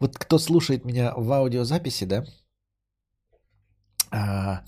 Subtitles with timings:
[0.00, 2.24] Вот кто слушает меня в аудиозаписи, да,
[4.12, 4.64] а,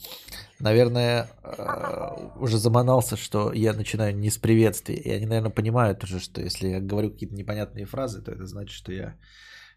[0.61, 4.97] наверное, а, уже заманался, что я начинаю не с приветствия.
[4.97, 8.73] И они, наверное, понимают уже, что если я говорю какие-то непонятные фразы, то это значит,
[8.73, 9.17] что я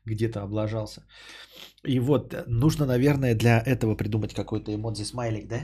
[0.06, 1.04] где-то облажался.
[1.84, 5.62] И вот нужно, наверное, для этого придумать какой-то эмодзи-смайлик, да?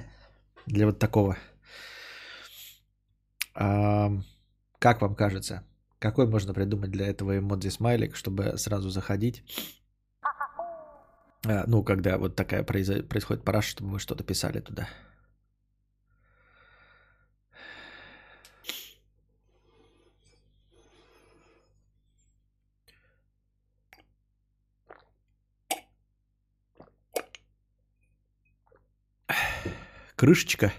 [0.66, 1.38] Для вот такого.
[3.54, 4.10] А,
[4.80, 5.64] как вам кажется?
[6.00, 9.44] Какой можно придумать для этого эмодзи-смайлик, чтобы сразу заходить?
[11.48, 14.88] А, ну, когда вот такая происходит параша, чтобы вы что-то писали туда.
[30.22, 30.72] крышечка.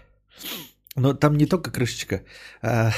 [0.95, 2.23] Но там не только крышечка.
[2.63, 2.93] А,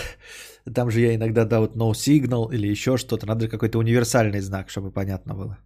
[0.74, 3.26] там же я иногда, да, вот no signal или еще что-то.
[3.26, 5.58] Надо какой-то универсальный знак, чтобы понятно было.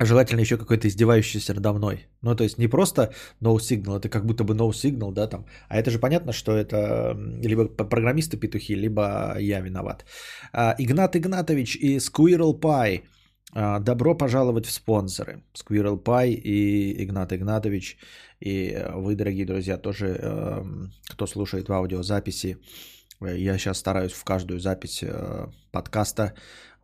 [0.00, 2.06] Желательно еще какой-то издевающийся надо мной.
[2.22, 5.46] Ну, то есть не просто no signal, это как будто бы no signal, да, там.
[5.68, 10.04] А это же понятно, что это либо программисты петухи, либо я виноват.
[10.52, 13.02] А, Игнат Игнатович и Squirrel Pie–
[13.58, 15.42] а, добро пожаловать в спонсоры.
[15.54, 17.96] Squirrel Pie и Игнат Игнатович.
[18.38, 22.58] И вы, дорогие друзья, тоже, эм, кто слушает в аудиозаписи,
[23.20, 26.34] я сейчас стараюсь в каждую запись э, подкаста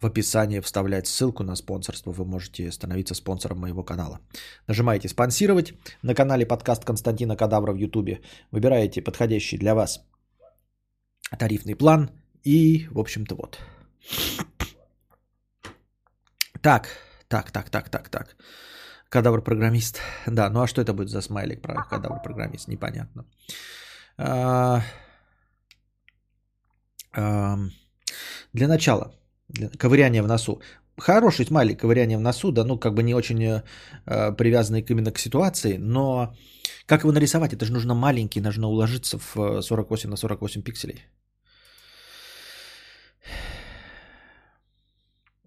[0.02, 2.12] в описании вставлять ссылку на спонсорство.
[2.12, 4.18] Вы можете становиться спонсором моего канала.
[4.66, 8.20] Нажимаете «Спонсировать» на канале подкаст Константина Кадавра в Ютубе.
[8.50, 10.04] Выбираете подходящий для вас
[11.38, 12.10] тарифный план.
[12.42, 13.58] И, в общем-то, вот.
[16.60, 16.88] Так,
[17.28, 18.36] так, так, так, так, так.
[19.08, 20.00] Кадавр-программист.
[20.26, 22.68] Да, ну а что это будет за смайлик про кадавр-программист?
[22.68, 23.24] Непонятно.
[24.18, 24.82] А,
[28.52, 29.14] для начала,
[29.52, 30.60] для, ковыряние в носу.
[30.98, 33.62] Хороший смайлик, ковыряние в носу, да, ну как бы не очень э,
[34.36, 36.34] привязанный именно к ситуации, но
[36.86, 37.52] как его нарисовать?
[37.52, 41.06] Это же нужно маленький, нужно уложиться в 48 на 48 пикселей.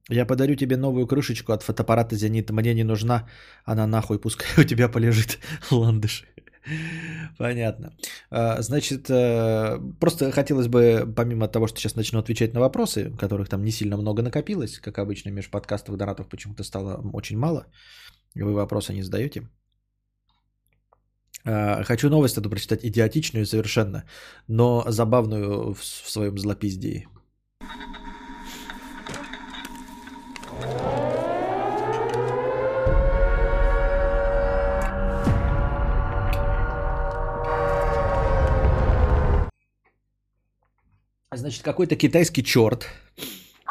[0.09, 2.51] Я подарю тебе новую крышечку от фотоаппарата «Зенит».
[2.51, 3.27] Мне не нужна,
[3.65, 5.39] она нахуй, пускай у тебя полежит
[5.71, 6.25] ландыш.
[7.37, 7.93] Понятно.
[8.29, 13.49] А, значит, э, просто хотелось бы, помимо того, что сейчас начну отвечать на вопросы, которых
[13.49, 17.67] там не сильно много накопилось, как обычно, между подкастов донатов почему-то стало очень мало,
[18.35, 19.47] и вы вопросы не задаете.
[21.45, 24.03] А, хочу новость эту прочитать, идиотичную совершенно,
[24.47, 27.07] но забавную в своем злопиздии.
[41.45, 42.87] Значит, какой-то китайский черт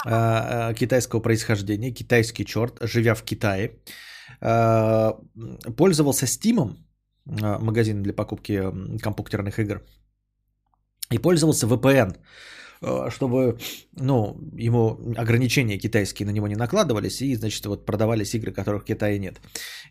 [0.07, 3.81] а, а, китайского происхождения, китайский черт, живя в Китае,
[4.41, 5.19] а,
[5.77, 6.77] пользовался Steam,
[7.27, 8.63] магазин для покупки
[9.03, 9.83] компьютерных игр,
[11.11, 12.17] и пользовался VPN,
[13.11, 13.59] чтобы,
[13.97, 18.87] ну, ему ограничения китайские на него не накладывались, и, значит, вот продавались игры, которых в
[18.87, 19.41] Китае нет.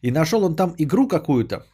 [0.02, 1.66] И нашел он там игру какую-то,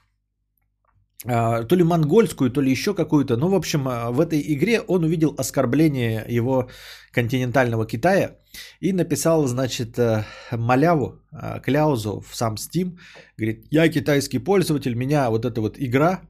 [1.26, 3.36] то ли монгольскую, то ли еще какую-то.
[3.36, 6.70] Ну, в общем, а, в этой игре он увидел оскорбление его
[7.12, 8.38] континентального Китая
[8.80, 12.98] и написал, значит, э, маляву, а, кляузу в сам Steam.
[13.38, 16.22] Говорит, я китайский пользователь, меня вот эта вот игра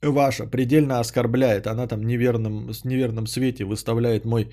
[0.00, 1.66] ваша предельно оскорбляет.
[1.66, 4.52] Она там неверным, с неверным свете выставляет мой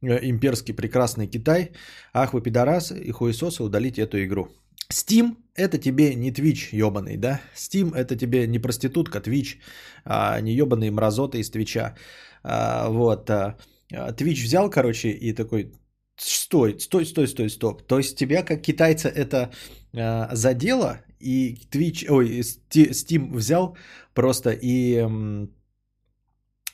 [0.00, 1.72] э, имперский прекрасный Китай.
[2.14, 4.48] Ах вы пидорасы и хуесосы, удалите эту игру.
[4.92, 7.40] Steam это тебе не Twitch ебаный, да?
[7.56, 9.58] Steam это тебе не проститутка Twitch,
[10.04, 11.94] а не ебаные мразоты из Твича.
[12.42, 13.30] А, вот.
[13.30, 13.56] А,
[13.90, 15.72] Twitch взял, короче, и такой,
[16.16, 17.82] стой, стой, стой, стой, стоп.
[17.86, 19.50] То есть тебя как китайца это
[19.94, 23.76] а, задело, и Twitch, ой, Steam взял
[24.14, 25.06] просто и...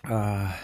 [0.05, 0.57] А,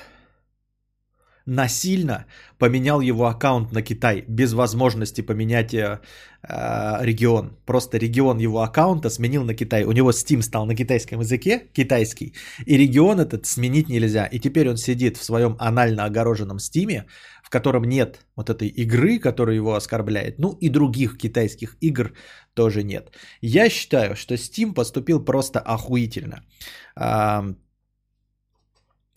[1.47, 2.27] насильно
[2.59, 6.01] поменял его аккаунт на Китай без возможности поменять э,
[6.43, 7.57] э, регион.
[7.67, 9.85] Просто регион его аккаунта сменил на Китай.
[9.85, 12.35] У него Steam стал на китайском языке, китайский,
[12.67, 14.27] и регион этот сменить нельзя.
[14.27, 17.05] И теперь он сидит в своем анально огороженном Steam,
[17.43, 20.39] в котором нет вот этой игры, которая его оскорбляет.
[20.39, 22.13] Ну и других китайских игр
[22.55, 23.13] тоже нет.
[23.43, 26.43] Я считаю, что Steam поступил просто охуительно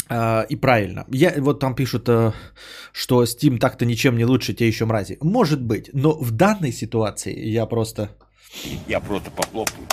[0.10, 1.06] и правильно.
[1.10, 2.32] Я, вот там пишут, э,
[2.92, 5.18] что Steam так-то ничем не лучше, те еще мрази.
[5.22, 8.10] Может быть, но в данной ситуации я просто...
[8.88, 9.88] Я просто похлопаю.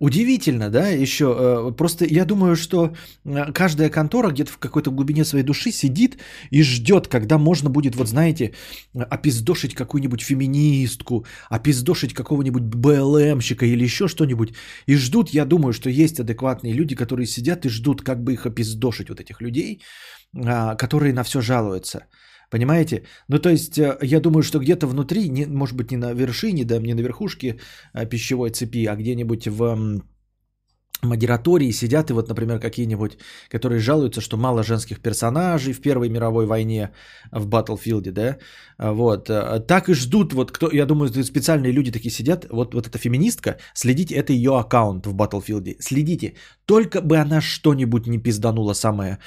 [0.00, 1.24] Удивительно, да, еще.
[1.24, 2.94] Э, просто я думаю, что
[3.54, 6.18] каждая контора где-то в какой-то глубине своей души сидит
[6.50, 8.52] и ждет, когда можно будет, вот знаете,
[8.94, 14.54] опиздошить какую-нибудь феминистку, опиздошить какого-нибудь БЛМщика или еще что-нибудь.
[14.86, 18.46] И ждут, я думаю, что есть адекватные люди, которые сидят и ждут, как бы их
[18.46, 19.82] опиздошить, вот этих людей,
[20.36, 22.06] а, которые на все жалуются.
[22.50, 23.02] Понимаете?
[23.28, 26.64] Ну, то есть, э, я думаю, что где-то внутри, не, может быть, не на вершине,
[26.64, 27.58] да, не на верхушке
[27.94, 30.02] э, пищевой цепи, а где-нибудь в
[31.02, 33.18] модератории сидят и вот, например, какие-нибудь,
[33.48, 36.90] которые жалуются, что мало женских персонажей в Первой мировой войне
[37.32, 38.36] в Battlefield, да,
[38.78, 42.86] вот, э, так и ждут, вот кто, я думаю, специальные люди такие сидят, вот, вот
[42.86, 46.34] эта феминистка, следите, это ее аккаунт в Battlefield, следите,
[46.64, 49.18] только бы она что-нибудь не пизданула самое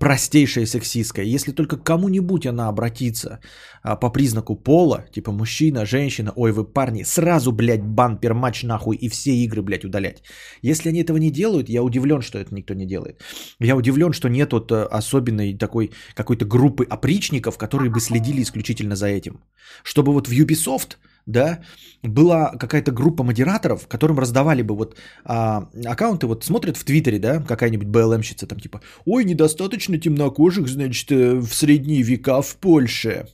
[0.00, 3.40] простейшее сексистское, если только кому-нибудь она обратится
[3.82, 8.96] а, по признаку пола, типа мужчина, женщина, ой, вы парни, сразу, блядь, бан, перматч нахуй
[8.96, 10.22] и все игры, блядь, удалять.
[10.62, 13.22] Если они этого не делают, я удивлен, что это никто не делает.
[13.60, 18.96] Я удивлен, что нет вот э, особенной такой какой-то группы опричников, которые бы следили исключительно
[18.96, 19.40] за этим.
[19.84, 20.96] Чтобы вот в Ubisoft,
[21.26, 21.60] да,
[22.02, 27.40] была какая-то группа модераторов, которым раздавали бы вот а, аккаунты, вот смотрят в Твиттере, да,
[27.40, 33.26] какая-нибудь БЛМщица там типа, ой, недостаточно темнокожих, значит, э, в средние века в Польше.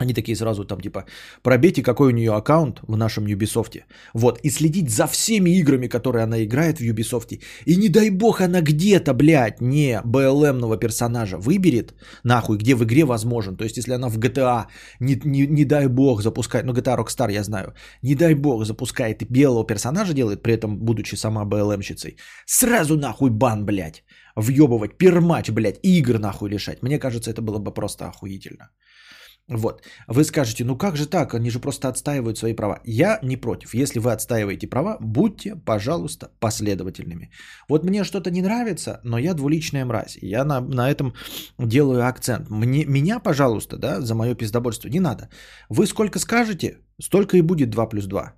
[0.00, 1.04] Они такие сразу там типа,
[1.42, 3.82] пробейте, какой у нее аккаунт в нашем Ubisoft.
[4.14, 7.40] Вот, и следить за всеми играми, которые она играет в Ubisoft.
[7.66, 11.94] И не дай бог она где-то, блядь, не БЛМного персонажа выберет,
[12.24, 13.56] нахуй, где в игре возможен.
[13.56, 14.66] То есть, если она в GTA,
[15.00, 19.22] не, не, не дай бог запускает, ну GTA Rockstar я знаю, не дай бог запускает
[19.22, 22.16] и белого персонажа делает, при этом будучи сама БЛМщицей,
[22.46, 24.02] сразу нахуй бан, блядь,
[24.34, 26.82] въебывать, пермач, блядь, игр нахуй лишать.
[26.82, 28.70] Мне кажется, это было бы просто охуительно.
[29.50, 29.82] Вот.
[30.06, 32.78] Вы скажете, ну как же так, они же просто отстаивают свои права.
[32.84, 33.74] Я не против.
[33.74, 37.30] Если вы отстаиваете права, будьте, пожалуйста, последовательными.
[37.68, 40.18] Вот мне что-то не нравится, но я двуличная мразь.
[40.22, 41.14] Я на, на этом
[41.58, 42.48] делаю акцент.
[42.48, 45.28] Мне, меня, пожалуйста, да, за мое пиздобольство не надо.
[45.68, 48.32] Вы сколько скажете, столько и будет 2 плюс 2.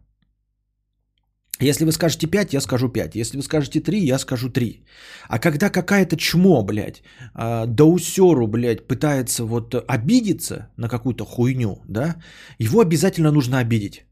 [1.63, 3.17] Если вы скажете 5, я скажу 5.
[3.17, 4.85] Если вы скажете 3, я скажу 3.
[5.29, 7.03] А когда какая-то чмо, блядь,
[7.35, 12.17] а, доусеру, блядь, пытается вот обидеться на какую-то хуйню, да,
[12.59, 14.05] его обязательно нужно обидеть.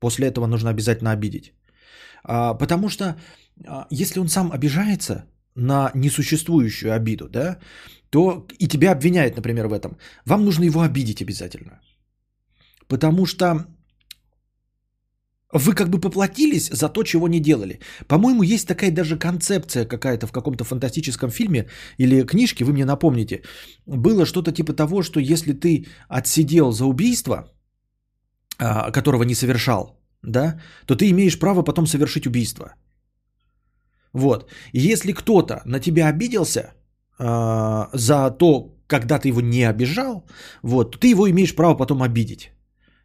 [0.00, 1.52] После этого нужно обязательно обидеть.
[2.24, 3.04] А, потому что
[3.66, 5.24] а, если он сам обижается
[5.54, 7.58] на несуществующую обиду, да,
[8.10, 9.96] то и тебя обвиняют, например, в этом.
[10.24, 11.80] Вам нужно его обидеть обязательно.
[12.86, 13.66] Потому что
[15.52, 17.80] вы как бы поплатились за то, чего не делали.
[18.06, 21.68] По-моему, есть такая даже концепция какая-то в каком-то фантастическом фильме
[21.98, 23.42] или книжке, вы мне напомните.
[23.86, 27.48] Было что-то типа того, что если ты отсидел за убийство,
[28.58, 32.74] а, которого не совершал, да, то ты имеешь право потом совершить убийство.
[34.12, 34.50] Вот.
[34.72, 36.74] Если кто-то на тебя обиделся
[37.18, 40.26] э, за то, когда ты его не обижал,
[40.62, 42.50] вот, ты его имеешь право потом обидеть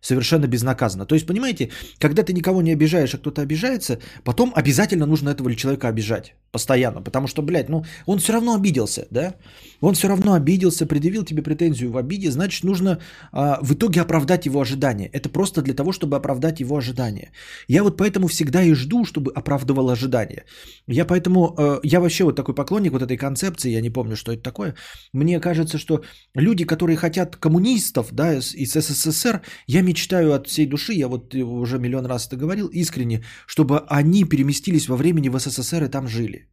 [0.04, 1.06] совершенно безнаказанно.
[1.06, 5.56] То есть, понимаете, когда ты никого не обижаешь, а кто-то обижается, потом обязательно нужно этого
[5.56, 9.34] человека обижать постоянно, потому что, блядь, ну, он все равно обиделся, да?
[9.82, 13.00] Он все равно обиделся, предъявил тебе претензию в обиде, значит, нужно
[13.32, 15.10] а, в итоге оправдать его ожидания.
[15.14, 17.32] Это просто для того, чтобы оправдать его ожидания.
[17.68, 20.44] Я вот поэтому всегда и жду, чтобы оправдывал ожидания.
[20.88, 24.32] Я поэтому, а, я вообще вот такой поклонник вот этой концепции, я не помню, что
[24.32, 24.76] это такое.
[25.14, 26.04] Мне кажется, что
[26.36, 31.80] люди, которые хотят коммунистов, да, из СССР, я мечтаю от всей души, я вот уже
[31.80, 36.50] миллион раз это говорил, искренне, чтобы они переместились во времени в СССР и там жили.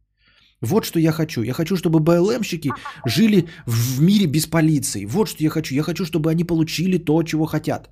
[0.61, 1.43] Вот что я хочу.
[1.43, 2.69] Я хочу, чтобы БЛМщики
[3.07, 5.05] жили в мире без полиции.
[5.05, 5.75] Вот что я хочу.
[5.75, 7.89] Я хочу, чтобы они получили то, чего хотят.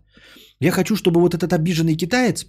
[0.62, 2.46] Я хочу, чтобы вот этот обиженный китаец,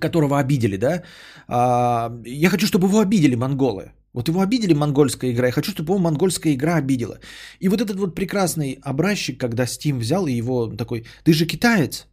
[0.00, 1.02] которого обидели, да,
[1.48, 3.92] а, я хочу, чтобы его обидели монголы.
[4.14, 7.18] Вот его обидели монгольская игра, я хочу, чтобы его монгольская игра обидела.
[7.60, 12.06] И вот этот вот прекрасный образчик, когда Steam взял и его такой, ты же китаец,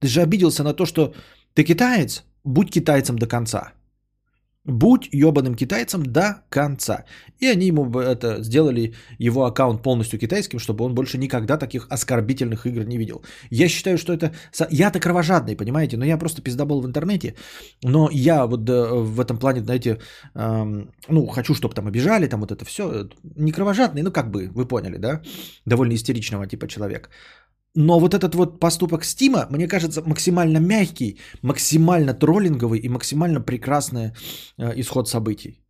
[0.00, 1.14] ты же обиделся на то, что
[1.54, 3.72] ты китаец, будь китайцем до конца.
[4.64, 7.04] Будь ебаным китайцем до конца.
[7.40, 12.66] И они ему это сделали его аккаунт полностью китайским, чтобы он больше никогда таких оскорбительных
[12.66, 13.22] игр не видел.
[13.50, 14.30] Я считаю, что это...
[14.70, 17.34] Я-то кровожадный, понимаете, но я просто пиздобол в интернете.
[17.82, 20.00] Но я вот в этом плане, знаете,
[20.34, 23.08] эм, ну, хочу, чтобы там обижали, там вот это все.
[23.36, 25.22] Не кровожадный, ну, как бы, вы поняли, да?
[25.64, 27.08] Довольно истеричного типа человек.
[27.80, 34.10] Но вот этот вот поступок Стима, мне кажется, максимально мягкий, максимально троллинговый и максимально прекрасный
[34.56, 35.60] э, исход событий.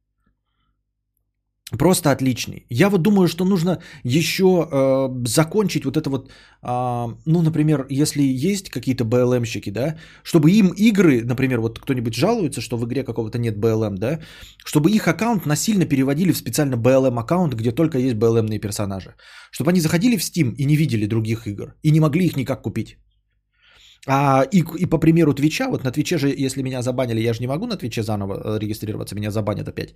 [1.77, 2.65] Просто отличный.
[2.71, 6.31] Я вот думаю, что нужно еще э, закончить вот это вот,
[6.63, 12.63] э, ну, например, если есть какие-то BLM-щики, да, чтобы им игры, например, вот кто-нибудь жалуется,
[12.63, 14.19] что в игре какого-то нет BLM, да,
[14.65, 19.15] чтобы их аккаунт насильно переводили в специально BLM аккаунт, где только есть BLM-ные персонажи.
[19.51, 22.63] Чтобы они заходили в Steam и не видели других игр, и не могли их никак
[22.63, 22.97] купить.
[24.11, 27.41] А, и, и по примеру Твича, вот на Твиче же, если меня забанили, я же
[27.41, 29.95] не могу на Твиче заново э, регистрироваться, меня забанят опять.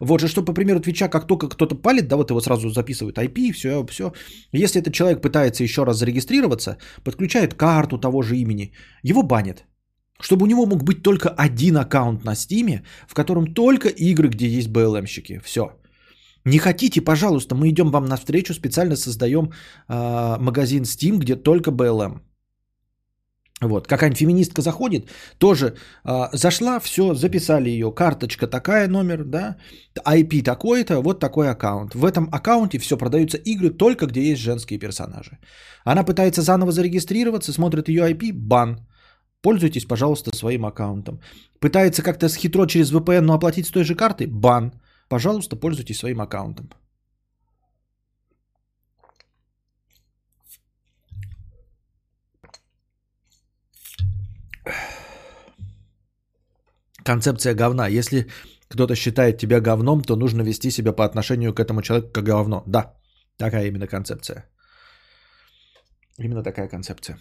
[0.00, 3.16] Вот же, что по примеру Твича, как только кто-то палит, да, вот его сразу записывают
[3.16, 4.12] IP, все, все.
[4.52, 9.64] Если этот человек пытается еще раз зарегистрироваться, подключает карту того же имени, его банят.
[10.20, 14.46] Чтобы у него мог быть только один аккаунт на Стиме, в котором только игры, где
[14.46, 15.40] есть BLM-щики.
[15.42, 15.70] Все.
[16.44, 19.52] Не хотите, пожалуйста, мы идем вам навстречу, специально создаем
[19.88, 22.20] э, магазин Steam, где только BLM.
[23.60, 25.08] Вот, какая-нибудь феминистка заходит,
[25.38, 29.56] тоже э, зашла, все, записали ее, карточка такая, номер, да,
[30.04, 31.94] IP такой-то, вот такой аккаунт.
[31.94, 35.38] В этом аккаунте все, продаются игры только где есть женские персонажи.
[35.84, 38.80] Она пытается заново зарегистрироваться, смотрит ее IP, бан.
[39.40, 41.20] Пользуйтесь, пожалуйста, своим аккаунтом.
[41.60, 44.72] Пытается как-то схитро через VPN, но оплатить с той же карты, бан.
[45.08, 46.70] Пожалуйста, пользуйтесь своим аккаунтом.
[57.04, 57.86] Концепция говна.
[57.88, 58.26] Если
[58.68, 62.62] кто-то считает тебя говном, то нужно вести себя по отношению к этому человеку как говно.
[62.66, 62.94] Да,
[63.36, 64.44] такая именно концепция.
[66.18, 67.18] Именно такая концепция.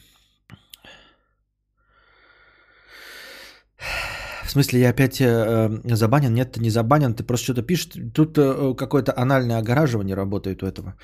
[4.46, 6.34] В смысле, я опять э, э забанен?
[6.34, 7.90] Нет, ты не забанен, ты просто что-то пишешь.
[8.14, 10.96] Тут э, какое-то анальное огораживание работает у этого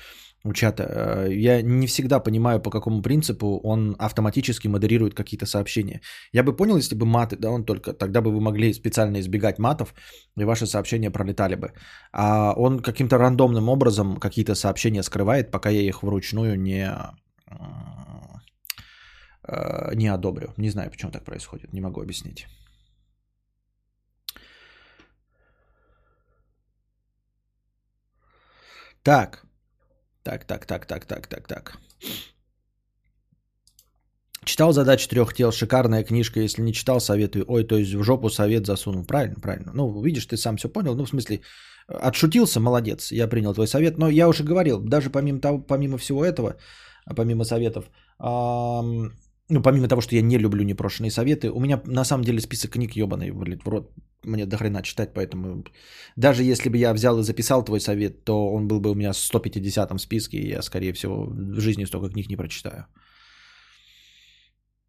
[0.44, 0.82] у чата.
[0.82, 6.00] Э, я не всегда понимаю, по какому принципу он автоматически модерирует какие-то сообщения.
[6.32, 9.58] Я бы понял, если бы маты, да, он только, тогда бы вы могли специально избегать
[9.58, 9.94] матов,
[10.38, 11.72] и ваши сообщения пролетали бы.
[12.12, 16.90] А он каким-то рандомным образом какие-то сообщения скрывает, пока я их вручную не,
[19.48, 20.54] э, не одобрю.
[20.56, 22.46] Не знаю, почему так происходит, не могу объяснить.
[29.02, 29.44] Так,
[30.22, 31.78] так, так, так, так, так, так, так.
[34.44, 37.44] Читал задачу трех тел, шикарная книжка, если не читал, советую.
[37.48, 39.04] Ой, то есть в жопу совет засунул.
[39.04, 39.72] Правильно, правильно.
[39.74, 40.94] Ну, видишь, ты сам все понял.
[40.94, 41.40] Ну, в смысле,
[41.88, 43.98] отшутился, молодец, я принял твой совет.
[43.98, 46.56] Но я уже говорил, даже помимо, того, помимо всего этого,
[47.16, 47.84] помимо советов,
[49.50, 52.70] ну, помимо того, что я не люблю непрошенные советы, у меня на самом деле список
[52.72, 53.92] книг ебаный, блин, в рот.
[54.22, 55.64] Мне до хрена читать, поэтому
[56.16, 59.12] даже если бы я взял и записал твой совет, то он был бы у меня
[59.12, 62.86] в 150-м списке, и я, скорее всего, в жизни столько книг не прочитаю.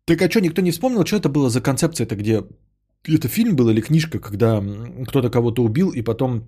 [0.06, 2.44] Так а что, никто не вспомнил, что это было за концепция это где
[3.08, 4.62] это фильм был или книжка, когда
[5.08, 6.44] кто-то кого-то убил, и потом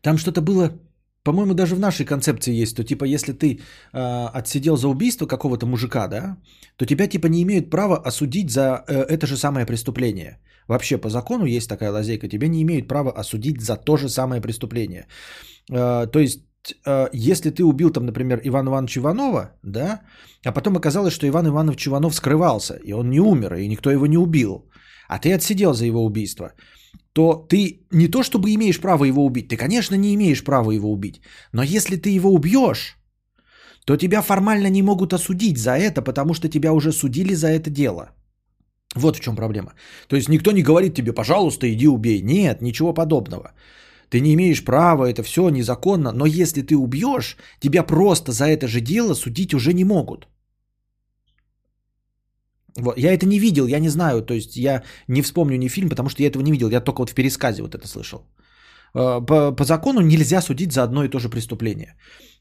[0.00, 0.78] там что-то было
[1.24, 3.58] по-моему, даже в нашей концепции есть, то типа, если ты
[3.92, 6.36] э, отсидел за убийство какого-то мужика, да,
[6.76, 10.38] то тебя типа не имеют права осудить за э, это же самое преступление.
[10.68, 14.42] Вообще по закону есть такая лазейка, тебя не имеют права осудить за то же самое
[14.42, 15.06] преступление.
[15.70, 16.40] Э, то есть
[16.86, 20.00] э, если ты убил там, например, Ивана Ивановича Иванова, да,
[20.44, 24.06] а потом оказалось, что Иван Иванович Иванов скрывался, и он не умер, и никто его
[24.06, 24.68] не убил,
[25.08, 26.52] а ты отсидел за его убийство,
[27.14, 30.92] то ты не то чтобы имеешь право его убить, ты, конечно, не имеешь права его
[30.92, 31.20] убить,
[31.52, 32.98] но если ты его убьешь,
[33.86, 37.70] то тебя формально не могут осудить за это, потому что тебя уже судили за это
[37.70, 38.10] дело.
[38.96, 39.74] Вот в чем проблема.
[40.08, 42.22] То есть никто не говорит тебе, пожалуйста, иди убей.
[42.22, 43.52] Нет, ничего подобного.
[44.08, 48.68] Ты не имеешь права, это все незаконно, но если ты убьешь, тебя просто за это
[48.68, 50.28] же дело судить уже не могут.
[52.76, 52.98] Вот.
[52.98, 56.08] Я это не видел, я не знаю, то есть я не вспомню ни фильм, потому
[56.08, 58.18] что я этого не видел, я только вот в пересказе вот это слышал.
[58.94, 61.94] Э, по, по закону нельзя судить за одно и то же преступление.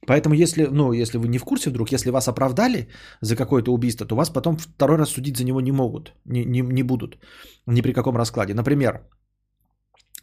[0.08, 2.88] Поэтому если, ну, если вы не в курсе вдруг, если вас оправдали
[3.22, 6.62] за какое-то убийство, то вас потом второй раз судить за него не могут, не, не,
[6.62, 7.18] не будут
[7.68, 8.54] ни при каком раскладе.
[8.54, 9.02] Например,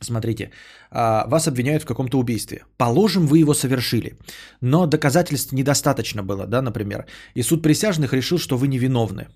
[0.03, 0.51] Смотрите,
[0.91, 2.65] а, вас обвиняют в каком-то убийстве.
[2.79, 4.19] Положим, вы его совершили,
[4.63, 7.05] но доказательств недостаточно было, да, например.
[7.35, 9.29] И суд присяжных решил, что вы невиновны.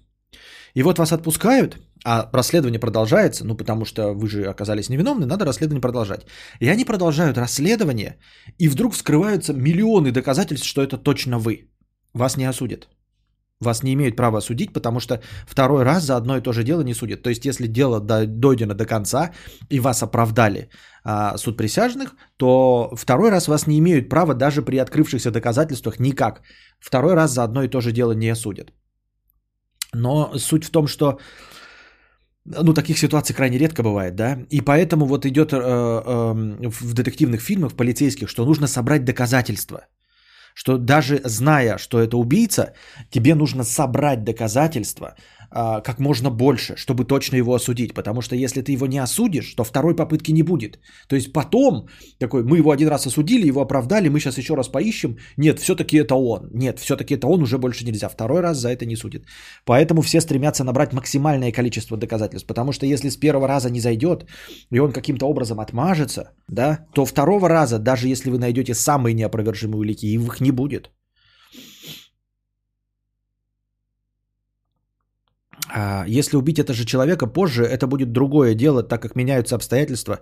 [0.75, 5.45] И вот вас отпускают, а расследование продолжается, ну потому что вы же оказались невиновны, надо
[5.45, 6.27] расследование продолжать.
[6.61, 8.19] И они продолжают расследование,
[8.59, 11.71] и вдруг вскрываются миллионы доказательств, что это точно вы.
[12.13, 12.89] Вас не осудят.
[13.61, 16.83] Вас не имеют права осудить, потому что второй раз за одно и то же дело
[16.83, 17.23] не судят.
[17.23, 19.31] То есть, если дело дойдено до конца
[19.71, 20.69] и вас оправдали
[21.05, 26.43] а, суд присяжных, то второй раз вас не имеют права даже при открывшихся доказательствах никак.
[26.81, 28.73] Второй раз за одно и то же дело не осудят.
[29.95, 31.19] Но суть в том, что
[32.45, 37.41] ну, таких ситуаций крайне редко бывает, да, и поэтому вот идет э, э, в детективных
[37.41, 39.87] фильмах, в полицейских, что нужно собрать доказательства,
[40.55, 42.75] что даже зная, что это убийца,
[43.11, 45.15] тебе нужно собрать доказательства,
[45.55, 47.95] как можно больше, чтобы точно его осудить.
[47.95, 50.81] Потому что если ты его не осудишь, то второй попытки не будет.
[51.09, 54.69] То есть потом, такой, мы его один раз осудили, его оправдали, мы сейчас еще раз
[54.69, 55.17] поищем.
[55.37, 56.51] Нет, все-таки это он.
[56.53, 58.09] Нет, все-таки это он, уже больше нельзя.
[58.09, 59.27] Второй раз за это не судит.
[59.65, 62.49] Поэтому все стремятся набрать максимальное количество доказательств.
[62.49, 64.27] Потому что если с первого раза не зайдет,
[64.73, 69.79] и он каким-то образом отмажется, да, то второго раза, даже если вы найдете самые неопровержимые
[69.79, 70.91] улики, их не будет.
[76.07, 80.21] Если убить этого же человека позже, это будет другое дело, так как меняются обстоятельства,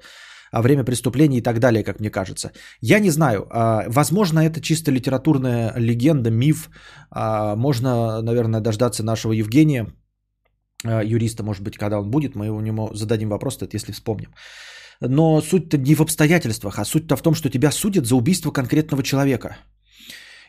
[0.50, 2.52] а время преступления и так далее, как мне кажется.
[2.80, 6.70] Я не знаю, а, возможно, это чисто литературная легенда, миф.
[7.10, 9.86] А, можно, наверное, дождаться нашего Евгения,
[10.84, 14.34] юриста, может быть, когда он будет, мы ему зададим вопрос, если вспомним.
[15.00, 19.02] Но суть-то не в обстоятельствах, а суть-то в том, что тебя судят за убийство конкретного
[19.02, 19.56] человека–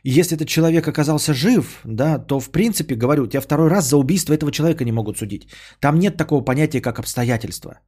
[0.04, 4.34] если этот человек оказался жив, да, то в принципе, говорю, тебя второй раз за убийство
[4.34, 5.48] этого человека не могут судить.
[5.80, 7.80] Там нет такого понятия, как обстоятельства.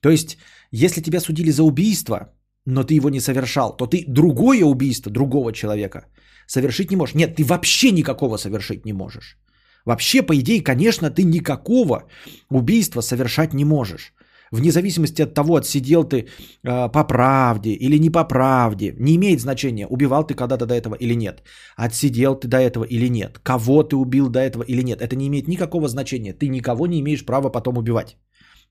[0.00, 0.38] То есть,
[0.70, 2.32] если тебя судили за убийство,
[2.66, 6.06] но ты его не совершал, то ты другое убийство другого человека
[6.46, 7.14] совершить не можешь.
[7.14, 9.36] Нет, ты вообще никакого совершить не можешь.
[9.84, 12.04] Вообще, по идее, конечно, ты никакого
[12.50, 14.12] убийства совершать не можешь
[14.52, 19.40] вне зависимости от того, отсидел ты э, по правде или не по правде, не имеет
[19.40, 21.42] значения, убивал ты когда-то до этого или нет,
[21.76, 25.26] отсидел ты до этого или нет, кого ты убил до этого или нет, это не
[25.26, 28.16] имеет никакого значения, ты никого не имеешь права потом убивать.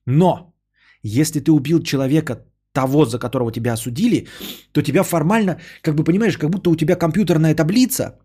[0.06, 0.54] Но
[1.02, 4.28] если ты убил человека того, за которого тебя осудили,
[4.72, 8.18] то тебя формально, как бы понимаешь, как будто у тебя компьютерная таблица,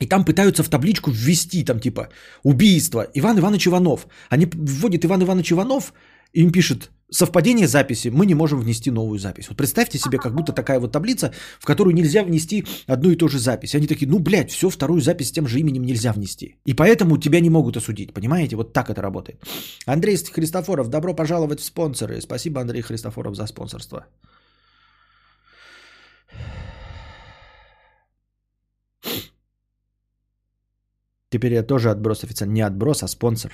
[0.00, 2.08] и там пытаются в табличку ввести, там типа,
[2.42, 4.06] убийство, Иван Иванович Иванов.
[4.28, 5.92] Они вводят Иван Иванович Иванов,
[6.34, 9.48] им пишет совпадение записи, мы не можем внести новую запись.
[9.48, 13.28] Вот представьте себе, как будто такая вот таблица, в которую нельзя внести одну и ту
[13.28, 13.74] же запись.
[13.74, 16.56] Они такие, ну, блядь, все, вторую запись с тем же именем нельзя внести.
[16.66, 18.56] И поэтому тебя не могут осудить, понимаете?
[18.56, 19.42] Вот так это работает.
[19.86, 22.20] Андрей Христофоров, добро пожаловать в спонсоры.
[22.20, 24.06] Спасибо, Андрей Христофоров, за спонсорство.
[31.30, 32.52] Теперь я тоже отброс официально.
[32.52, 33.52] Не отброс, а спонсор.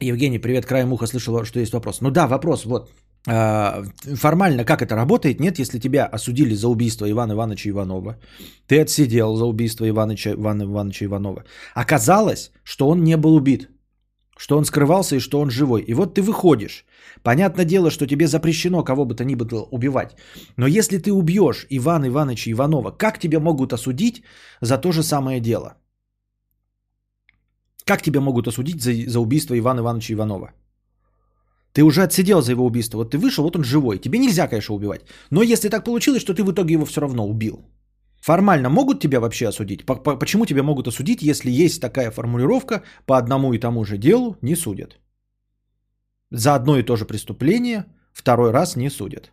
[0.00, 2.00] Евгений, привет, краем уха слышал, что есть вопрос.
[2.00, 2.90] Ну да, вопрос, вот.
[3.26, 3.82] А,
[4.14, 5.40] формально как это работает?
[5.40, 8.16] Нет, если тебя осудили за убийство Ивана Ивановича Иванова,
[8.66, 11.44] ты отсидел за убийство Ивановича, Ивана Ивановича Иванова.
[11.74, 13.70] Оказалось, что он не был убит,
[14.36, 15.82] что он скрывался и что он живой.
[15.82, 16.84] И вот ты выходишь.
[17.22, 20.16] Понятное дело, что тебе запрещено кого бы то ни было убивать.
[20.56, 24.22] Но если ты убьешь Ивана Ивановича Иванова, как тебя могут осудить
[24.60, 25.76] за то же самое дело?
[27.84, 30.52] Как тебя могут осудить за, за убийство Ивана Ивановича Иванова?
[31.72, 32.98] Ты уже отсидел за его убийство.
[32.98, 33.98] Вот ты вышел, вот он живой.
[33.98, 35.02] Тебе нельзя, конечно, убивать.
[35.30, 37.64] Но если так получилось, что ты в итоге его все равно убил.
[38.22, 39.84] Формально могут тебя вообще осудить?
[39.84, 44.56] Почему тебя могут осудить, если есть такая формулировка по одному и тому же делу не
[44.56, 44.98] судят?
[46.30, 49.32] За одно и то же преступление второй раз не судят.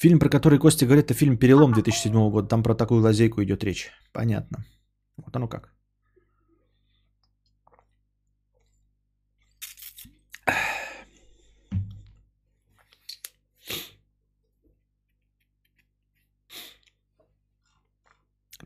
[0.00, 2.48] Фильм, про который Костя говорит, это фильм «Перелом» 2007 года.
[2.48, 3.90] Там про такую лазейку идет речь.
[4.12, 4.64] Понятно.
[5.18, 5.74] Вот оно как.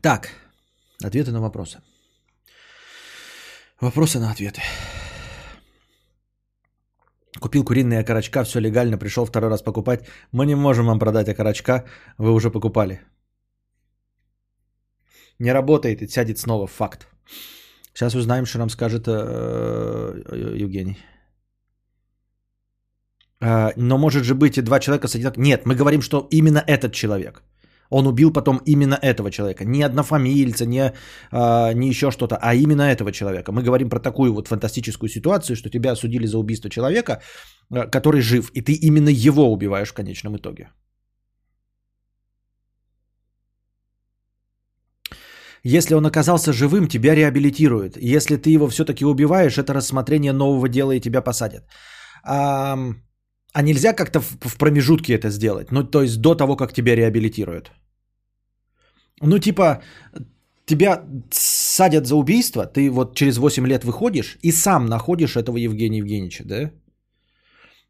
[0.01, 0.29] Так,
[1.03, 1.81] ответы на вопросы.
[3.81, 4.61] Вопросы на ответы.
[7.39, 10.07] Купил куриные окорочка, все легально, пришел второй раз покупать.
[10.31, 11.83] Мы не можем вам продать окорочка,
[12.17, 13.01] вы уже покупали.
[15.39, 17.07] Не работает и сядет снова, факт.
[17.93, 20.97] Сейчас узнаем, что нам скажет э, Евгений.
[23.41, 25.43] Э, но может же быть и два человека с одинаковым...
[25.43, 27.43] Нет, мы говорим, что именно этот человек–
[27.89, 29.65] он убил потом именно этого человека.
[29.65, 30.93] Не однофамильца, не,
[31.31, 33.51] а, не еще что-то, а именно этого человека.
[33.51, 37.21] Мы говорим про такую вот фантастическую ситуацию, что тебя осудили за убийство человека,
[37.69, 40.69] а, который жив, и ты именно его убиваешь в конечном итоге.
[45.67, 47.97] Если он оказался живым, тебя реабилитируют.
[47.97, 51.63] Если ты его все-таки убиваешь, это рассмотрение нового дела и тебя посадят.
[52.23, 52.77] А,
[53.55, 55.71] а нельзя как-то в, промежутке это сделать?
[55.71, 57.71] Ну, то есть до того, как тебя реабилитируют.
[59.21, 59.81] Ну, типа,
[60.65, 65.99] тебя садят за убийство, ты вот через 8 лет выходишь и сам находишь этого Евгения
[65.99, 66.71] Евгеньевича, да?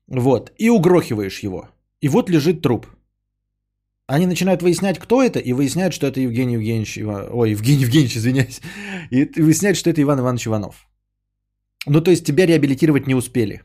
[0.07, 1.69] Вот, и угрохиваешь его.
[2.03, 2.85] И вот лежит труп.
[4.07, 6.99] Они начинают выяснять, кто это, и выясняют, что это Евгений Евгеньевич,
[7.33, 8.61] ой, Евгений Евгеньевич, извиняюсь,
[9.09, 10.87] и выясняют, что это Иван Иванович Иванов.
[11.87, 13.63] Ну, то есть тебя реабилитировать не успели.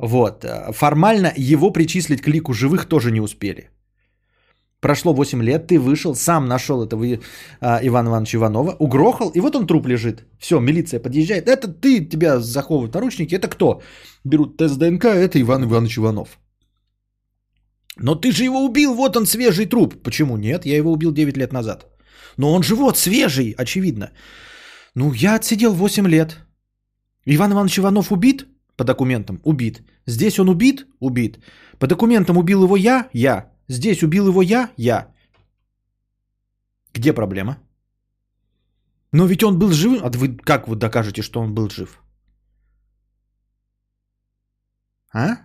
[0.00, 0.44] Вот.
[0.72, 3.70] Формально его причислить к лику живых тоже не успели.
[4.80, 7.04] Прошло 8 лет, ты вышел, сам нашел этого
[7.60, 10.24] а, Ивана Ивановича Иванова, угрохал, и вот он труп лежит.
[10.38, 11.48] Все, милиция подъезжает.
[11.48, 13.34] Это ты, тебя заховывают наручники.
[13.34, 13.82] Это кто?
[14.24, 16.38] Берут тест ДНК, это Иван Иванович Иванов.
[17.96, 20.02] Но ты же его убил, вот он свежий труп.
[20.02, 20.64] Почему нет?
[20.64, 21.86] Я его убил 9 лет назад.
[22.38, 24.12] Но он же свежий, очевидно.
[24.94, 26.38] Ну, я отсидел 8 лет.
[27.26, 28.46] Иван Иванович Иванов убит?
[28.80, 29.82] По документам убит.
[30.06, 30.86] Здесь он убит?
[31.00, 31.38] Убит.
[31.78, 33.10] По документам убил его я?
[33.12, 33.52] Я.
[33.68, 34.70] Здесь убил его я?
[34.78, 35.14] Я.
[36.94, 37.58] Где проблема?
[39.12, 40.02] Но ведь он был жив.
[40.02, 42.00] А вы как вы докажете, что он был жив?
[45.12, 45.36] А?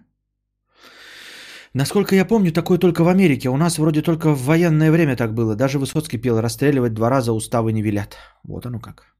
[1.73, 3.49] Насколько я помню, такое только в Америке.
[3.49, 5.55] У нас вроде только в военное время так было.
[5.55, 8.15] Даже Высоцкий пел «Расстреливать два раза уставы не велят».
[8.43, 9.14] Вот оно как.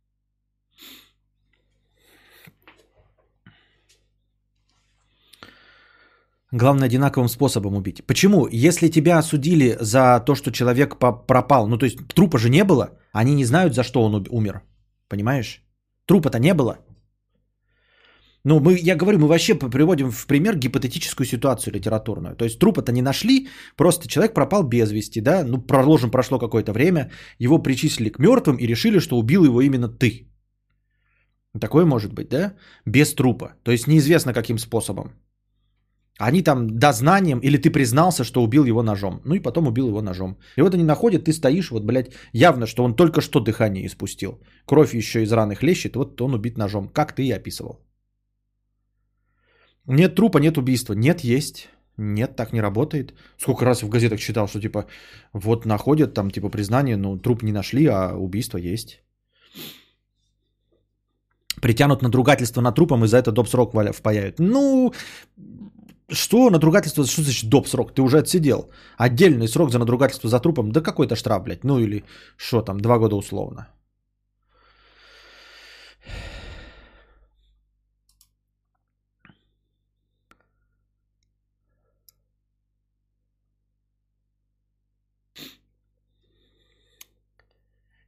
[6.58, 8.02] Главное, одинаковым способом убить.
[8.08, 8.48] Почему?
[8.52, 12.90] Если тебя осудили за то, что человек пропал, ну то есть трупа же не было,
[13.12, 14.62] они не знают, за что он умер.
[15.10, 15.62] Понимаешь?
[16.06, 16.78] Трупа-то не было.
[18.46, 22.36] Ну, мы, я говорю, мы вообще приводим в пример гипотетическую ситуацию литературную.
[22.36, 26.72] То есть трупа-то не нашли, просто человек пропал без вести, да, ну, проложим, прошло какое-то
[26.72, 30.30] время, его причислили к мертвым и решили, что убил его именно ты.
[31.60, 32.54] Такое может быть, да?
[32.86, 33.56] Без трупа.
[33.64, 35.12] То есть неизвестно каким способом.
[36.18, 39.22] Они там дознанием, или ты признался, что убил его ножом.
[39.26, 40.38] Ну и потом убил его ножом.
[40.58, 44.40] И вот они находят, ты стоишь, вот, блядь, явно, что он только что дыхание испустил.
[44.66, 46.88] Кровь еще из раны хлещет, вот он убит ножом.
[46.88, 47.82] Как ты и описывал.
[49.88, 50.94] Нет трупа, нет убийства.
[50.94, 51.70] Нет, есть.
[51.98, 53.14] Нет, так не работает.
[53.38, 54.86] Сколько раз в газетах читал, что типа
[55.34, 59.02] вот находят там типа признание, но труп не нашли, а убийство есть.
[61.62, 63.48] Притянут надругательство над трупом и за это доп.
[63.48, 64.40] срок впаяют.
[64.40, 64.94] Ну,
[66.10, 67.68] что надругательство, что значит доп.
[67.68, 67.94] срок?
[67.94, 68.70] Ты уже отсидел.
[68.98, 71.64] Отдельный срок за надругательство за трупом, да какой-то штраф, блядь.
[71.64, 72.04] Ну или
[72.38, 73.68] что там, два года условно.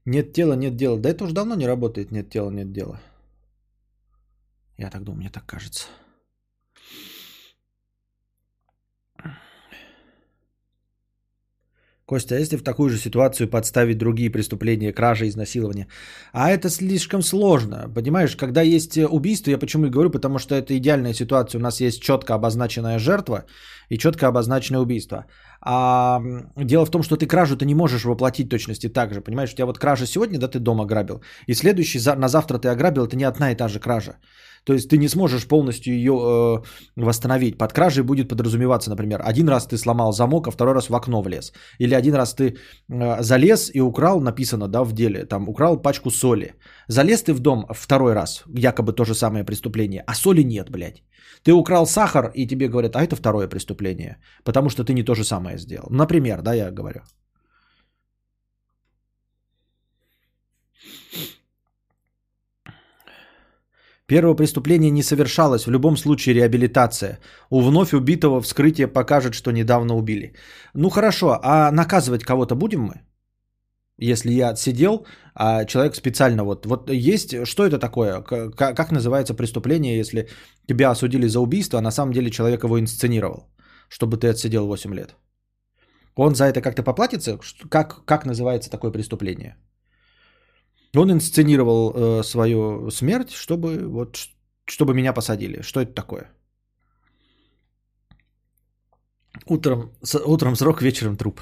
[0.06, 0.98] Нет тела, нет дела.
[0.98, 3.02] Да это уже давно не работает, нет тела, нет дела.
[4.78, 5.88] Я так думаю, мне так кажется.
[12.08, 15.88] Костя, а если в такую же ситуацию подставить другие преступления, кражи, изнасилования?
[16.32, 17.92] А это слишком сложно.
[17.96, 21.60] Понимаешь, когда есть убийство, я почему и говорю, потому что это идеальная ситуация.
[21.60, 23.44] У нас есть четко обозначенная жертва
[23.90, 25.26] и четко обозначенное убийство.
[25.62, 26.22] А
[26.56, 29.22] дело в том, что ты кражу ты не можешь воплотить точности так же.
[29.22, 31.22] Понимаешь, у тебя вот кража сегодня, да, ты дома грабил.
[31.46, 34.16] И следующий, на завтра ты ограбил, это не одна и та же кража.
[34.68, 37.58] То есть ты не сможешь полностью ее э, восстановить.
[37.58, 41.22] Под кражей будет подразумеваться, например, один раз ты сломал замок, а второй раз в окно
[41.22, 41.54] влез.
[41.80, 42.44] Или один раз ты
[42.90, 46.54] э, залез и украл, написано, да, в деле, там, украл пачку соли.
[46.90, 51.04] Залез ты в дом второй раз, якобы то же самое преступление, а соли нет, блядь.
[51.44, 55.16] Ты украл сахар, и тебе говорят, а это второе преступление, потому что ты не то
[55.16, 55.88] же самое сделал.
[55.90, 57.02] Например, да, я говорю.
[64.08, 67.20] Первое преступление не совершалось, в любом случае реабилитация.
[67.50, 70.34] У вновь убитого вскрытие покажет, что недавно убили.
[70.74, 73.02] Ну хорошо, а наказывать кого-то будем мы?
[74.00, 76.66] Если я отсидел, а человек специально вот...
[76.66, 77.46] Вот есть...
[77.46, 78.22] Что это такое?
[78.22, 80.30] Как, как называется преступление, если
[80.68, 83.50] тебя осудили за убийство, а на самом деле человек его инсценировал,
[83.90, 85.16] чтобы ты отсидел 8 лет?
[86.16, 87.40] Он за это как-то поплатится?
[87.70, 89.58] Как, как называется такое преступление?
[90.96, 94.18] Он инсценировал э, свою смерть, чтобы вот
[94.68, 95.62] чтобы меня посадили.
[95.62, 96.30] Что это такое?
[99.46, 101.42] Утром, с, утром срок, вечером труп.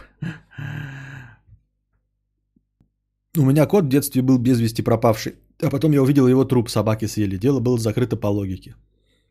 [3.37, 5.33] У меня кот в детстве был без вести пропавший.
[5.61, 7.37] А потом я увидел его труп, собаки съели.
[7.37, 8.75] Дело было закрыто по логике.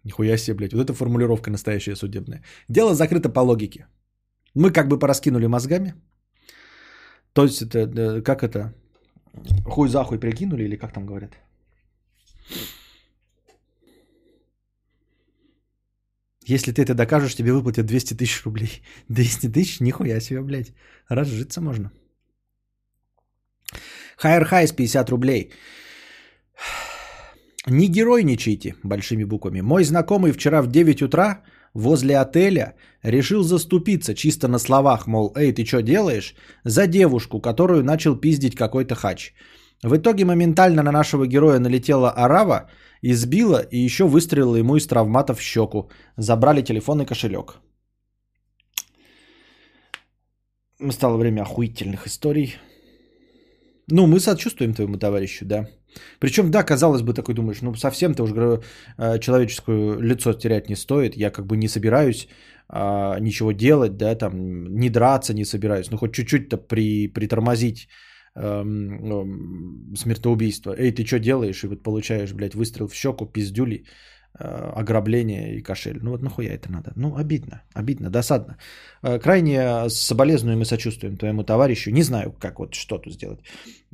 [0.04, 0.72] Нихуя себе, блядь.
[0.72, 2.42] Вот эта формулировка настоящая судебная.
[2.68, 3.86] Дело закрыто по логике.
[4.54, 5.94] Мы как бы пораскинули мозгами.
[7.32, 8.74] То есть это, э, как это,
[9.64, 11.32] Хуй за хуй прикинули или как там говорят?
[16.46, 18.82] Если ты это докажешь, тебе выплатят 200 тысяч рублей.
[19.08, 19.80] 200 тысяч?
[19.80, 20.72] Нихуя себе, блядь.
[21.08, 21.90] Разжиться можно.
[24.16, 25.52] Хайер Хайс 50 рублей.
[27.66, 29.62] Не геройничайте большими буквами.
[29.62, 31.42] Мой знакомый вчера в 9 утра
[31.74, 36.34] возле отеля решил заступиться чисто на словах, мол, эй, ты что делаешь,
[36.64, 39.34] за девушку, которую начал пиздить какой-то хач.
[39.82, 42.70] В итоге моментально на нашего героя налетела арава,
[43.02, 45.90] избила и еще выстрелила ему из травмата в щеку.
[46.16, 47.60] Забрали телефон и кошелек.
[50.90, 52.56] Стало время охуительных историй.
[53.90, 55.68] Ну, мы сочувствуем твоему товарищу, да.
[56.18, 58.62] Причем, да, казалось бы, такой думаешь, ну, совсем ты уже
[58.98, 61.16] э, человеческое лицо терять не стоит.
[61.16, 62.28] Я как бы не собираюсь
[62.68, 65.90] а, ничего делать, да, там, не драться не собираюсь.
[65.90, 67.88] Ну, хоть чуть-чуть-то при, притормозить
[68.36, 70.74] эм, эм, смертоубийство.
[70.76, 71.62] Эй, ты что делаешь?
[71.62, 73.84] И вот получаешь, блядь, выстрел в щеку, пиздюли.
[74.36, 75.98] Э, ограбление и кошель.
[76.02, 76.92] Ну вот нахуя это надо?
[76.96, 78.56] Ну обидно, обидно, досадно.
[79.02, 81.90] Э, крайне соболезнуем и сочувствуем твоему товарищу.
[81.90, 83.38] Не знаю, как вот что тут сделать.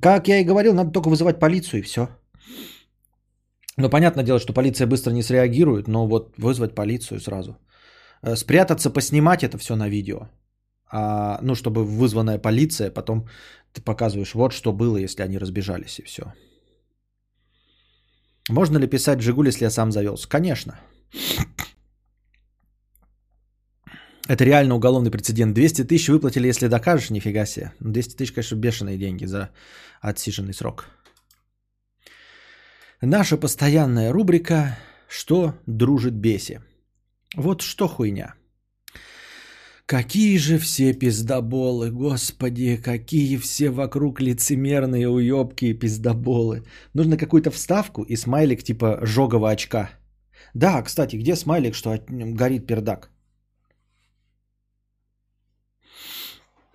[0.01, 2.09] Как я и говорил, надо только вызывать полицию и все.
[3.77, 7.59] Ну, понятное дело, что полиция быстро не среагирует, но вот вызвать полицию сразу.
[8.23, 10.31] Э, спрятаться, поснимать это все на видео.
[10.91, 13.29] А, ну, чтобы вызванная полиция, потом
[13.75, 16.23] ты показываешь, вот что было, если они разбежались и все.
[18.49, 20.29] Можно ли писать «Жигуль», если я сам завелся?
[20.29, 20.81] Конечно.
[24.29, 25.55] Это реально уголовный прецедент.
[25.55, 27.73] 200 тысяч выплатили, если докажешь, нифига себе.
[27.81, 29.51] 200 тысяч, конечно, бешеные деньги за
[30.01, 30.87] отсиженный срок.
[33.01, 36.61] Наша постоянная рубрика «Что дружит беси?»
[37.35, 38.35] Вот что хуйня–
[39.91, 46.63] Какие же все пиздоболы, господи, какие все вокруг лицемерные уебки и пиздоболы.
[46.95, 49.91] Нужно какую-то вставку и смайлик типа жогого очка.
[50.55, 53.11] Да, кстати, где смайлик, что горит пердак?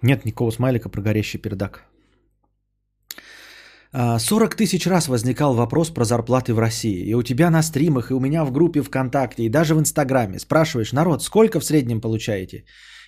[0.01, 1.85] Нет никакого смайлика про горящий пердак.
[3.93, 7.09] 40 а, тысяч раз возникал вопрос про зарплаты в России.
[7.09, 10.39] И у тебя на стримах, и у меня в группе ВКонтакте, и даже в Инстаграме.
[10.39, 12.65] Спрашиваешь, народ, сколько в среднем получаете?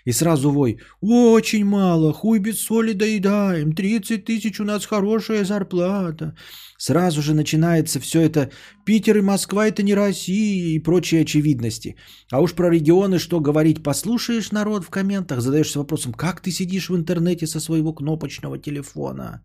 [0.07, 6.33] И сразу вой, очень мало, хуй без соли доедаем, 30 тысяч у нас хорошая зарплата.
[6.77, 8.49] Сразу же начинается все это,
[8.85, 11.95] Питер и Москва это не Россия и прочие очевидности.
[12.31, 16.89] А уж про регионы что говорить, послушаешь народ в комментах, задаешься вопросом, как ты сидишь
[16.89, 19.41] в интернете со своего кнопочного телефона?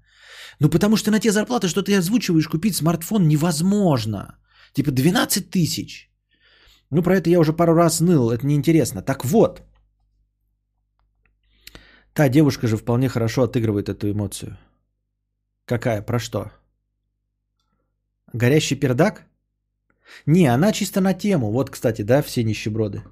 [0.60, 4.38] Ну потому что на те зарплаты, что ты озвучиваешь, купить смартфон невозможно.
[4.74, 6.08] Типа 12 тысяч.
[6.90, 9.02] Ну про это я уже пару раз ныл, это неинтересно.
[9.02, 9.62] Так вот,
[12.14, 14.58] Та девушка же вполне хорошо отыгрывает эту эмоцию.
[15.64, 16.02] Какая?
[16.02, 16.50] Про что?
[18.32, 19.22] Горящий пердак?
[20.26, 21.50] Не, она чисто на тему.
[21.50, 23.02] Вот, кстати, да, все нищеброды.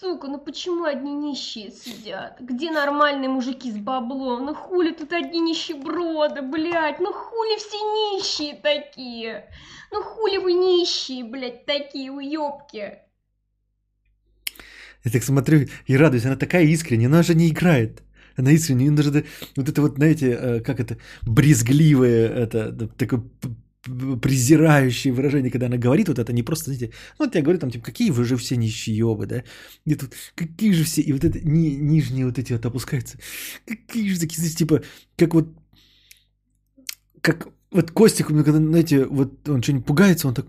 [0.00, 2.40] Сука, ну почему одни нищие сидят?
[2.40, 4.46] Где нормальные мужики с баблом?
[4.46, 6.98] Ну хули тут одни нищеброды, блядь?
[6.98, 9.48] Ну хули все нищие такие?
[9.92, 12.98] Ну хули вы нищие, блядь, такие уёбки?
[15.04, 18.02] Я так смотрю и радуюсь, она такая искренняя, она же не играет.
[18.36, 19.24] Она искренне, даже
[19.56, 23.22] вот это вот, знаете, э, как это, брезгливое, это, такое
[23.82, 27.70] презирающее выражение, когда она говорит вот это, не просто, знаете, ну, вот я говорю там,
[27.70, 29.42] типа, какие вы же все нищеёбы, да,
[29.84, 33.18] и тут, какие же все, и вот это ни, нижние вот эти вот опускаются,
[33.66, 34.82] какие же такие, знаете, типа,
[35.16, 35.48] как вот,
[37.20, 40.46] как вот Костик, когда, знаете, вот он что-нибудь пугается, он так,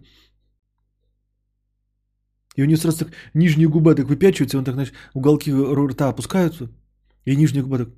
[2.56, 6.70] и у нее сразу так нижняя губа так выпячивается, он так, знаешь, уголки рта опускаются,
[7.26, 7.89] и нижняя губа так...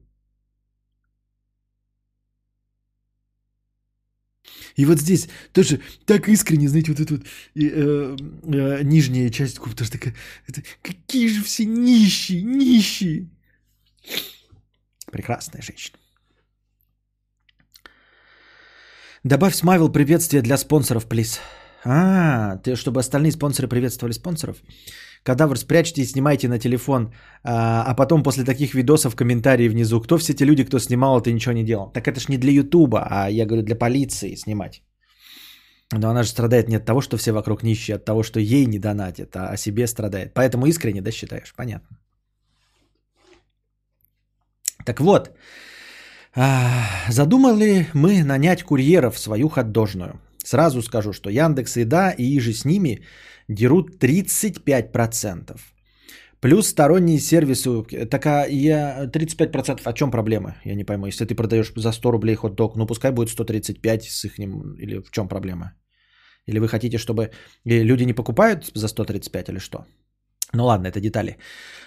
[4.75, 9.73] И вот здесь тоже так искренне, знаете, вот эта вот э, э, нижняя часть губ
[9.73, 10.15] тоже такая,
[10.47, 13.29] это, какие же все нищие, нищие.
[15.11, 15.97] Прекрасная женщина.
[19.23, 21.39] Добавь смайвел приветствие для спонсоров, плиз.
[21.85, 24.57] А, ты, чтобы остальные спонсоры приветствовали спонсоров?
[25.23, 30.01] Кадавр, спрячьте и снимайте на телефон, а, а потом после таких видосов комментарии внизу.
[30.01, 31.91] Кто все те люди, кто снимал и ничего не делал?
[31.91, 34.81] Так это ж не для Ютуба, а я говорю для полиции снимать.
[35.91, 38.39] Но она же страдает не от того, что все вокруг нищие, а от того, что
[38.39, 40.33] ей не донатят, а о себе страдает.
[40.33, 41.53] Поэтому искренне, да, считаешь?
[41.55, 41.97] Понятно.
[44.85, 45.31] Так вот,
[46.35, 50.19] а, задумали мы нанять курьеров в свою ходдожную.
[50.45, 53.03] Сразу скажу, что Яндекс Еда и иже с ними
[53.47, 55.59] дерут 35%.
[56.39, 57.69] Плюс сторонние сервисы.
[58.09, 60.55] Такая я 35% о чем проблема?
[60.65, 61.07] Я не пойму.
[61.07, 64.75] Если ты продаешь за 100 рублей хот-дог, ну пускай будет 135 с их ним.
[64.79, 65.73] Или в чем проблема?
[66.45, 67.31] Или вы хотите, чтобы
[67.65, 69.85] люди не покупают за 135 или что?
[70.53, 71.37] Ну ладно, это детали.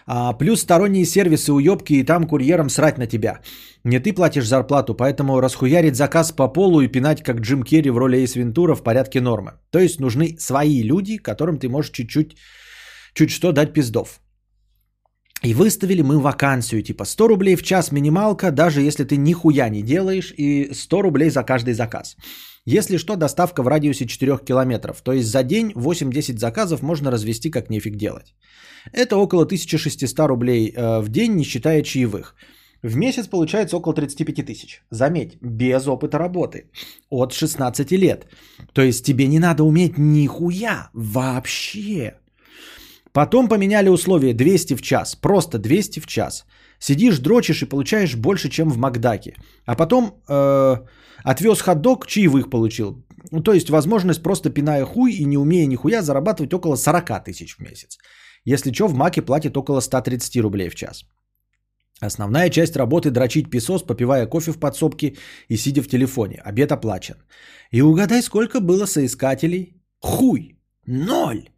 [0.07, 3.41] А, плюс сторонние сервисы уебки, и там курьерам срать на тебя.
[3.85, 7.99] Не ты платишь зарплату, поэтому расхуярить заказ по полу и пинать, как Джим Керри в
[7.99, 9.53] роли Эйс Вентура в порядке нормы.
[9.71, 12.37] То есть нужны свои люди, которым ты можешь чуть-чуть
[13.15, 14.21] чуть что дать пиздов.
[15.43, 19.83] И выставили мы вакансию, типа 100 рублей в час минималка, даже если ты нихуя не
[19.83, 22.17] делаешь, и 100 рублей за каждый заказ.
[22.67, 27.51] Если что, доставка в радиусе 4 километров, то есть за день 8-10 заказов можно развести
[27.51, 28.35] как нефиг делать.
[28.93, 32.35] Это около 1600 рублей э, в день, не считая чаевых.
[32.83, 34.83] В месяц получается около 35 тысяч.
[34.91, 36.71] Заметь, без опыта работы.
[37.11, 38.27] От 16 лет.
[38.73, 42.18] То есть тебе не надо уметь нихуя вообще.
[43.19, 45.17] Потом поменяли условия 200 в час.
[45.17, 46.47] Просто 200 в час.
[46.79, 49.35] Сидишь, дрочишь и получаешь больше, чем в Макдаке.
[49.67, 50.77] А потом э,
[51.25, 53.05] отвез хот-дог, чаевых получил.
[53.33, 57.57] Ну, то есть возможность просто пиная хуй и не умея нихуя зарабатывать около 40 тысяч
[57.57, 57.99] в месяц.
[58.45, 61.05] Если что, в Маке платит около 130 рублей в час.
[62.01, 65.17] Основная часть работы дрочить песос, попивая кофе в подсобке
[65.49, 66.41] и сидя в телефоне.
[66.45, 67.17] Обед оплачен.
[67.73, 69.75] И угадай, сколько было соискателей?
[69.99, 70.57] Хуй!
[70.87, 71.49] Ноль!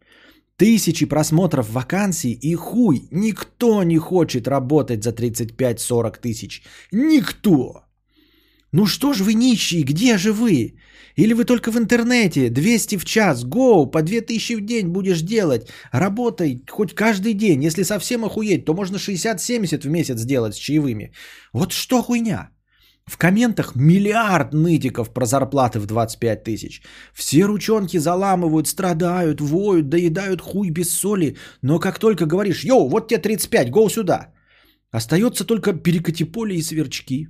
[0.61, 3.07] Тысячи просмотров вакансий и хуй.
[3.11, 6.61] Никто не хочет работать за 35-40 тысяч.
[6.91, 7.85] Никто!
[8.71, 10.75] Ну что ж вы нищие, где же вы?
[11.15, 15.67] Или вы только в интернете, 200 в час, гоу, по 2000 в день будешь делать.
[15.91, 17.63] Работай хоть каждый день.
[17.63, 21.11] Если совсем охуеть, то можно 60-70 в месяц сделать с чаевыми.
[21.53, 22.51] Вот что хуйня?
[23.05, 26.81] В комментах миллиард нытиков про зарплаты в 25 тысяч.
[27.13, 31.35] Все ручонки заламывают, страдают, воют, доедают хуй без соли.
[31.61, 34.33] Но как только говоришь, йоу, вот тебе 35, гоу сюда.
[34.91, 37.27] Остается только перекати поле и сверчки.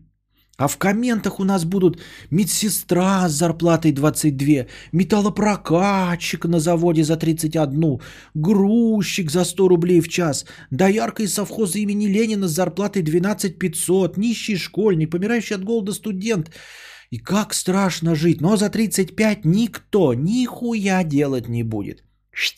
[0.62, 8.00] А в комментах у нас будут медсестра с зарплатой 22, металлопрокатчик на заводе за 31,
[8.36, 14.18] грузчик за 100 рублей в час, доярка из совхоза имени Ленина с зарплатой 12 500,
[14.18, 16.52] нищий школьник, помирающий от голода студент.
[17.10, 22.04] И как страшно жить, но за 35 никто нихуя делать не будет.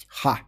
[0.09, 0.41] Ха!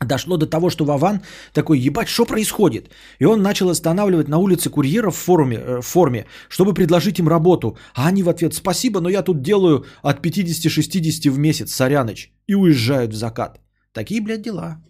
[0.00, 2.90] Дошло до того, что Вован такой, ебать, что происходит?
[3.18, 7.78] И он начал останавливать на улице курьеров в, форуме, э, форме, чтобы предложить им работу.
[7.94, 12.30] А они в ответ, спасибо, но я тут делаю от 50-60 в месяц, соряныч.
[12.46, 13.60] И уезжают в закат.
[13.92, 14.82] Такие, блядь, дела.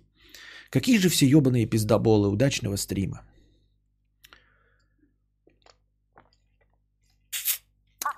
[0.71, 2.29] Какие же все ебаные пиздоболы.
[2.29, 3.23] Удачного стрима.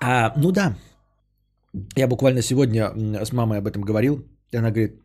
[0.01, 0.75] А, ну да,
[1.95, 2.91] я буквально сегодня
[3.25, 4.25] с мамой об этом говорил.
[4.51, 4.99] И она говорит,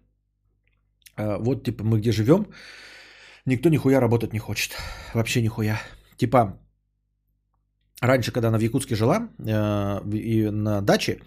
[1.17, 2.47] вот типа мы где живем,
[3.47, 4.77] никто нихуя работать не хочет.
[5.15, 5.81] Вообще нихуя.
[6.17, 6.59] Типа
[8.01, 11.21] раньше, когда она в Якутске жила э, и на даче,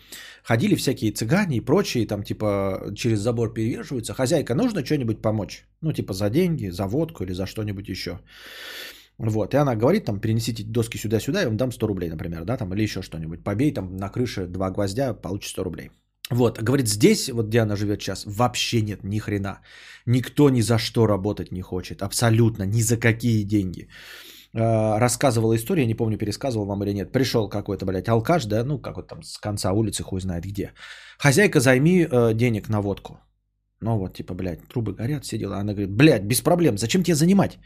[0.44, 4.14] ходили всякие цыгане и прочие, там типа через забор перевешиваются.
[4.14, 5.66] Хозяйка, нужно что-нибудь помочь?
[5.82, 8.20] Ну типа за деньги, за водку или за что-нибудь еще.
[9.20, 12.56] Вот, и она говорит, там, перенесите доски сюда-сюда, я вам дам 100 рублей, например, да,
[12.56, 13.44] там, или еще что-нибудь.
[13.44, 15.92] Побей там на крыше два гвоздя, получишь 100 рублей.
[16.32, 19.62] Вот, говорит, здесь, вот где она живет сейчас, вообще нет ни хрена.
[20.06, 22.02] Никто ни за что работать не хочет.
[22.02, 23.88] Абсолютно, ни за какие деньги.
[24.54, 27.12] А, рассказывала историю, не помню, пересказывал вам или нет.
[27.12, 30.74] Пришел какой-то, блядь, алкаш, да, ну, как вот там с конца улицы, хуй знает где.
[31.18, 33.20] Хозяйка, займи э, денег на водку.
[33.80, 35.58] Ну вот, типа, блядь, трубы горят, все дела.
[35.58, 37.60] Она говорит, блядь, без проблем, зачем тебе занимать?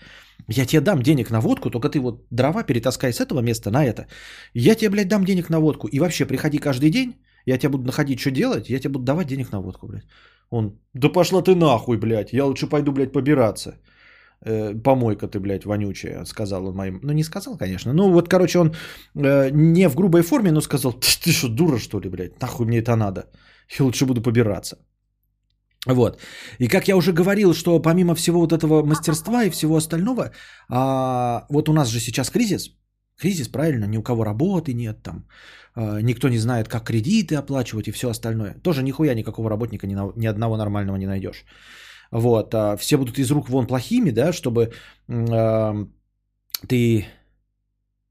[0.48, 3.86] Я тебе дам денег на водку, только ты вот дрова перетаскай с этого места на
[3.86, 4.08] это.
[4.54, 5.88] Я тебе, блядь, дам денег на водку.
[5.88, 9.28] И вообще, приходи каждый день, я тебя буду находить, что делать, я тебе буду давать
[9.28, 10.06] денег на водку, блядь.
[10.50, 13.78] Он, да пошла ты нахуй, блядь, я лучше пойду, блядь, побираться.
[14.44, 17.00] Э, помойка ты, блядь, вонючая, сказал он моим.
[17.04, 17.94] Ну, не сказал, конечно.
[17.94, 18.76] Ну, вот, короче, он
[19.16, 22.66] э, не в грубой форме, но сказал, ты, ты что, дура, что ли, блядь, нахуй
[22.66, 23.26] мне это надо.
[23.80, 24.78] Я лучше буду побираться.
[25.88, 26.20] Вот.
[26.60, 30.32] И как я уже говорил, что помимо всего вот этого мастерства и всего остального,
[30.70, 32.72] а, вот у нас же сейчас кризис.
[33.22, 35.26] Кризис, правильно, ни у кого работы нет, там,
[35.76, 38.56] э, никто не знает, как кредиты оплачивать и все остальное.
[38.64, 41.46] Тоже нихуя никакого работника ни, на, ни одного нормального не найдешь.
[42.12, 44.72] Вот, а все будут из рук вон плохими, да, чтобы
[45.08, 45.86] э,
[46.68, 47.06] ты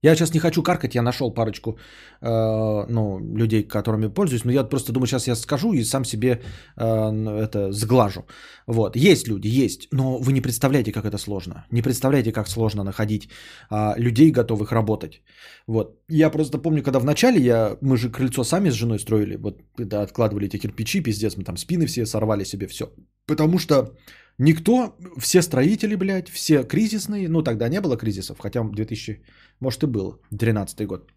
[0.02, 4.64] я сейчас не хочу каркать, я нашел парочку э, ну, людей, которыми пользуюсь, но я
[4.64, 8.26] просто думаю, сейчас я скажу и сам себе э, это сглажу.
[8.66, 11.66] Вот, есть люди, есть, но вы не представляете, как это сложно.
[11.70, 13.28] Не представляете, как сложно находить
[13.70, 15.22] э, людей, готовых работать.
[15.66, 19.36] Вот, я просто помню, когда в начале я, мы же крыльцо сами с женой строили,
[19.36, 22.84] вот, когда откладывали эти кирпичи, пиздец, мы там спины все сорвали себе, все.
[23.26, 23.90] Потому что
[24.40, 29.22] Никто, все строители, блядь, все кризисные, ну тогда не было кризисов, хотя 2000,
[29.60, 31.12] может и был, 13 год.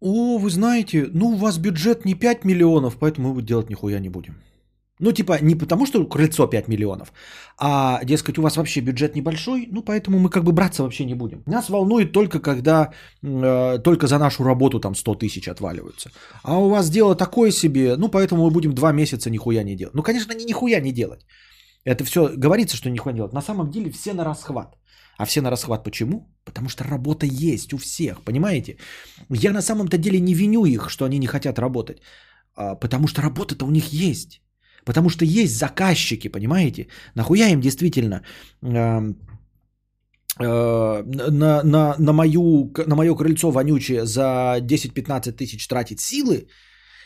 [0.00, 4.08] О, вы знаете, ну у вас бюджет не 5 миллионов, поэтому мы делать нихуя не
[4.08, 4.34] будем.
[4.98, 7.12] Ну, типа, не потому, что крыльцо 5 миллионов,
[7.58, 11.14] а, дескать, у вас вообще бюджет небольшой, ну, поэтому мы как бы браться вообще не
[11.14, 11.42] будем.
[11.46, 12.92] Нас волнует только, когда
[13.22, 16.10] э, только за нашу работу там 100 тысяч отваливаются.
[16.42, 19.94] А у вас дело такое себе, ну, поэтому мы будем 2 месяца нихуя не делать.
[19.94, 21.26] Ну, конечно, не нихуя не делать.
[21.84, 23.34] Это все говорится, что нихуя не делают.
[23.34, 24.76] На самом деле все на расхват.
[25.18, 26.28] А все на расхват почему?
[26.44, 28.76] Потому что работа есть у всех, понимаете?
[29.28, 31.98] Я на самом-то деле не виню их, что они не хотят работать.
[32.54, 34.40] А, потому что работа-то у них есть.
[34.86, 36.86] Потому что есть заказчики, понимаете?
[37.14, 38.22] Нахуя им действительно
[38.62, 39.12] э,
[40.40, 46.46] э, на, на, на, мою, на мое крыльцо вонючее за 10-15 тысяч тратить силы,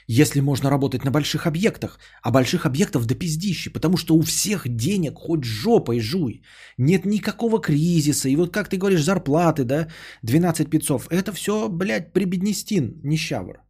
[0.06, 1.98] если можно работать на больших объектах.
[2.22, 6.42] А больших объектов до пиздищи, потому что у всех денег хоть жопой жуй.
[6.78, 8.28] Нет никакого кризиса.
[8.28, 9.88] И вот как ты говоришь, зарплаты, да,
[10.22, 11.08] 12 пиццов.
[11.10, 13.69] Это все, блядь, прибеднестин, нищавр.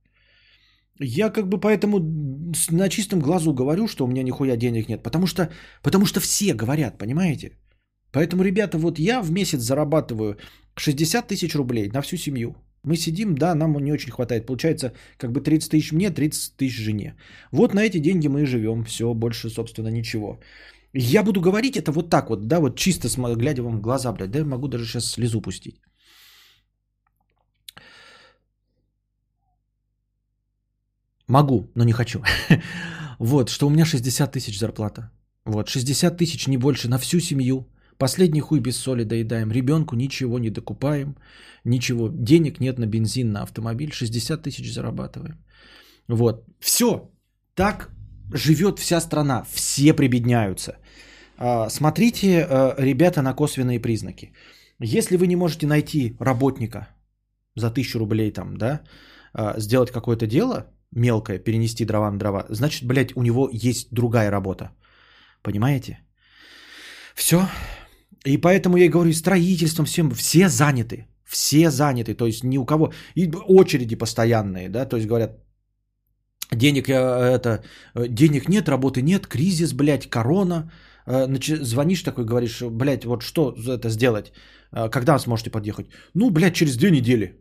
[1.03, 1.99] Я как бы поэтому
[2.71, 5.49] на чистом глазу говорю, что у меня нихуя денег нет, потому что,
[5.83, 7.53] потому что все говорят, понимаете?
[8.13, 10.37] Поэтому, ребята, вот я в месяц зарабатываю
[10.77, 12.55] 60 тысяч рублей на всю семью.
[12.85, 14.47] Мы сидим, да, нам не очень хватает.
[14.47, 17.15] Получается, как бы 30 тысяч мне, 30 тысяч жене.
[17.53, 18.85] Вот на эти деньги мы и живем.
[18.85, 20.41] Все, больше, собственно, ничего.
[20.93, 24.31] Я буду говорить это вот так вот, да, вот чисто глядя вам в глаза, блядь,
[24.31, 25.77] да, я могу даже сейчас слезу пустить.
[31.31, 32.23] Могу, но не хочу.
[33.19, 35.11] вот, что у меня 60 тысяч зарплата.
[35.45, 37.69] Вот, 60 тысяч, не больше, на всю семью.
[37.99, 39.53] Последний хуй без соли доедаем.
[39.53, 41.15] Ребенку ничего не докупаем.
[41.65, 42.09] Ничего.
[42.09, 43.93] Денег нет на бензин, на автомобиль.
[43.93, 45.39] 60 тысяч зарабатываем.
[46.09, 46.45] Вот.
[46.59, 47.11] Все.
[47.55, 47.91] Так
[48.33, 49.45] живет вся страна.
[49.53, 50.79] Все прибедняются.
[51.39, 54.33] А, смотрите, а, ребята, на косвенные признаки.
[54.81, 56.89] Если вы не можете найти работника
[57.55, 58.81] за тысячу рублей там, да,
[59.33, 64.31] а, сделать какое-то дело, мелкое, перенести дрова на дрова, значит, блядь, у него есть другая
[64.31, 64.71] работа.
[65.43, 65.99] Понимаете?
[67.15, 67.49] Все.
[68.27, 71.07] И поэтому я и говорю, строительством всем, все заняты.
[71.25, 72.15] Все заняты.
[72.15, 72.93] То есть ни у кого.
[73.15, 75.39] И очереди постоянные, да, то есть говорят,
[76.53, 77.63] денег э, это,
[77.95, 80.71] э, денег нет, работы нет, кризис, блядь, корона.
[81.07, 81.27] Э,
[81.63, 84.33] звонишь такой, говоришь, блядь, вот что это сделать?
[84.93, 85.87] Когда сможете подъехать?
[86.15, 87.41] Ну, блядь, через две недели.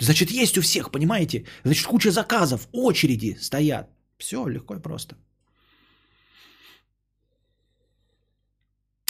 [0.00, 1.44] Значит, есть у всех, понимаете?
[1.64, 3.88] Значит, куча заказов, очереди стоят.
[4.18, 5.16] Все легко и просто.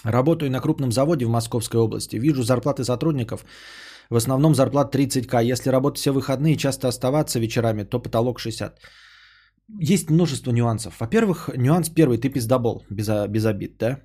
[0.05, 2.17] Работаю на крупном заводе в Московской области.
[2.17, 3.45] Вижу зарплаты сотрудников.
[4.11, 5.53] В основном зарплат 30к.
[5.53, 8.79] Если работать все выходные часто оставаться вечерами, то потолок 60.
[9.81, 11.01] Есть множество нюансов.
[11.01, 12.19] Во-первых, нюанс первый.
[12.19, 14.01] Ты пиздобол, без, без обид, да?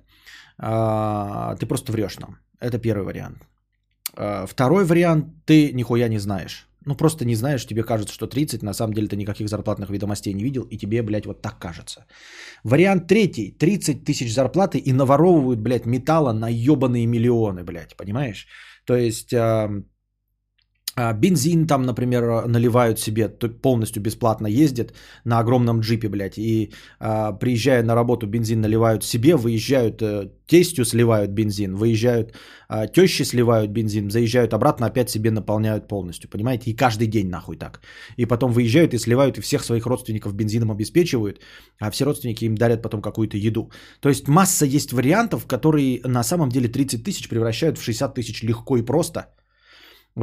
[0.58, 2.38] А, ты просто врешь нам.
[2.60, 3.46] Это первый вариант.
[4.16, 5.26] А, второй вариант.
[5.44, 6.69] Ты нихуя не знаешь.
[6.86, 10.32] Ну, просто не знаешь, тебе кажется, что 30, на самом деле ты никаких зарплатных ведомостей
[10.32, 12.06] не видел, и тебе, блядь, вот так кажется.
[12.64, 13.52] Вариант третий.
[13.52, 18.46] 30 тысяч зарплаты и наворовывают, блядь, металла на ебаные миллионы, блядь, понимаешь?
[18.86, 19.68] То есть а,
[20.96, 23.28] бензин там, например, наливают себе,
[23.62, 24.92] полностью бесплатно ездят
[25.24, 30.84] на огромном джипе, блядь, и а, приезжая на работу, бензин наливают себе, выезжают, э, тестью
[30.84, 32.34] сливают бензин, выезжают,
[32.68, 37.56] а, тещи сливают бензин, заезжают обратно, опять себе наполняют полностью, понимаете, и каждый день нахуй
[37.56, 37.80] так.
[38.16, 41.40] И потом выезжают и сливают, и всех своих родственников бензином обеспечивают,
[41.78, 43.70] а все родственники им дарят потом какую-то еду.
[44.00, 48.42] То есть масса есть вариантов, которые на самом деле 30 тысяч превращают в 60 тысяч
[48.42, 49.26] легко и просто–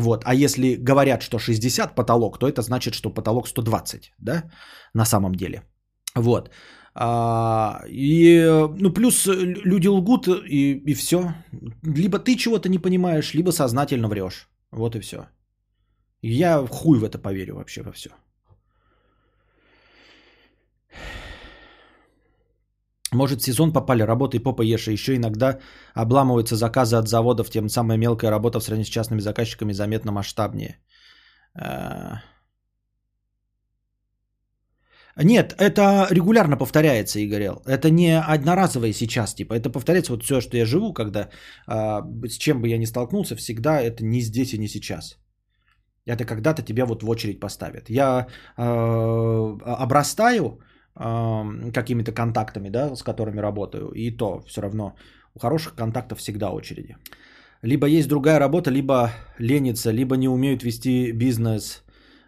[0.02, 0.24] вот.
[0.26, 4.44] А если говорят, что 60 потолок, то это значит, что потолок 120, да,
[4.94, 5.64] на самом деле.
[6.16, 6.50] Вот.
[7.00, 8.44] А, и,
[8.80, 11.34] ну, плюс люди лгут, и, и все.
[11.84, 14.50] Либо ты чего-то не понимаешь, либо сознательно врешь.
[14.72, 15.28] Вот и все.
[16.22, 18.10] Я хуй в это поверю вообще во все.
[23.18, 25.60] Может, сезон попали, работай попа ешь, и еще иногда
[25.96, 30.80] обламываются заказы от заводов, тем самая мелкая работа в сравнении с частными заказчиками заметно масштабнее.
[31.56, 32.22] А.
[35.24, 37.64] Нет, это регулярно повторяется, Игорел.
[37.66, 39.56] Это не одноразовое сейчас, типа.
[39.56, 41.30] Это повторяется вот все, что я живу, когда
[41.68, 45.18] а, с чем бы я ни столкнулся, всегда это не здесь и не сейчас.
[46.06, 47.90] Это когда-то тебя вот в очередь поставят.
[47.90, 50.62] Я э, обрастаю
[50.98, 54.96] какими-то контактами, да, с которыми работаю, и то все равно
[55.36, 56.98] у хороших контактов всегда очереди.
[57.62, 61.84] Либо есть другая работа, либо ленится, либо не умеют вести бизнес,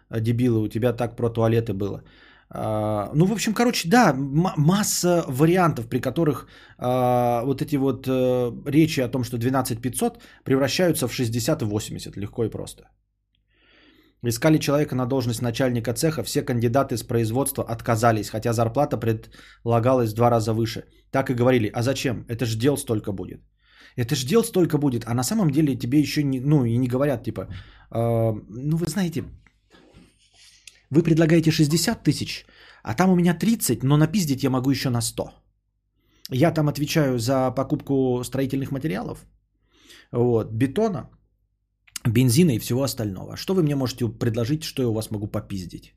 [0.08, 2.02] а, дебилы, у тебя так про туалеты было.
[2.52, 4.14] А, ну, в общем, короче, да,
[4.56, 6.48] масса вариантов, при которых
[6.78, 11.64] а, вот эти вот э, речи о том, что 12 500 превращаются в 60 и
[11.64, 12.82] 80, легко и просто.
[14.22, 20.14] Искали человека на должность начальника цеха, все кандидаты с производства отказались, хотя зарплата предлагалась в
[20.14, 20.84] два раза выше.
[21.10, 22.26] Так и говорили, а зачем?
[22.28, 23.40] Это ж дел столько будет.
[23.96, 26.88] Это ж дел столько будет, а на самом деле тебе еще не, ну, и не
[26.88, 29.24] говорят, типа, э, ну вы знаете,
[30.90, 32.46] вы предлагаете 60 тысяч,
[32.82, 35.30] а там у меня 30, но напиздить я могу еще на 100.
[36.30, 39.24] Я там отвечаю за покупку строительных материалов,
[40.12, 41.08] вот, бетона,
[42.08, 43.36] бензина и всего остального.
[43.36, 45.94] Что вы мне можете предложить, что я у вас могу попиздить?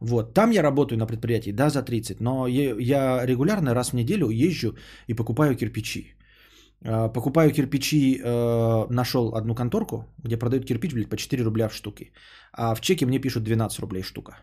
[0.00, 4.28] Вот, там я работаю на предприятии, да, за 30, но я регулярно раз в неделю
[4.28, 6.16] езжу и покупаю кирпичи.
[6.84, 11.74] А, покупаю кирпичи, э, нашел одну конторку, где продают кирпич, блядь, по 4 рубля в
[11.74, 12.12] штуке.
[12.52, 14.36] А в чеке мне пишут 12 рублей штука.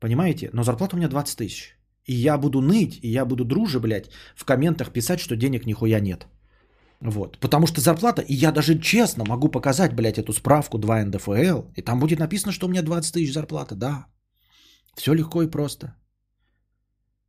[0.00, 0.50] Понимаете?
[0.52, 1.76] Но зарплата у меня 20 тысяч.
[2.06, 6.00] И я буду ныть, и я буду друже, блядь, в комментах писать, что денег нихуя
[6.00, 6.26] нет.
[7.00, 7.38] Вот.
[7.38, 11.82] Потому что зарплата, и я даже честно могу показать, блядь, эту справку 2 НДФЛ, и
[11.82, 14.06] там будет написано, что у меня 20 тысяч зарплата, да.
[14.96, 15.94] Все легко и просто.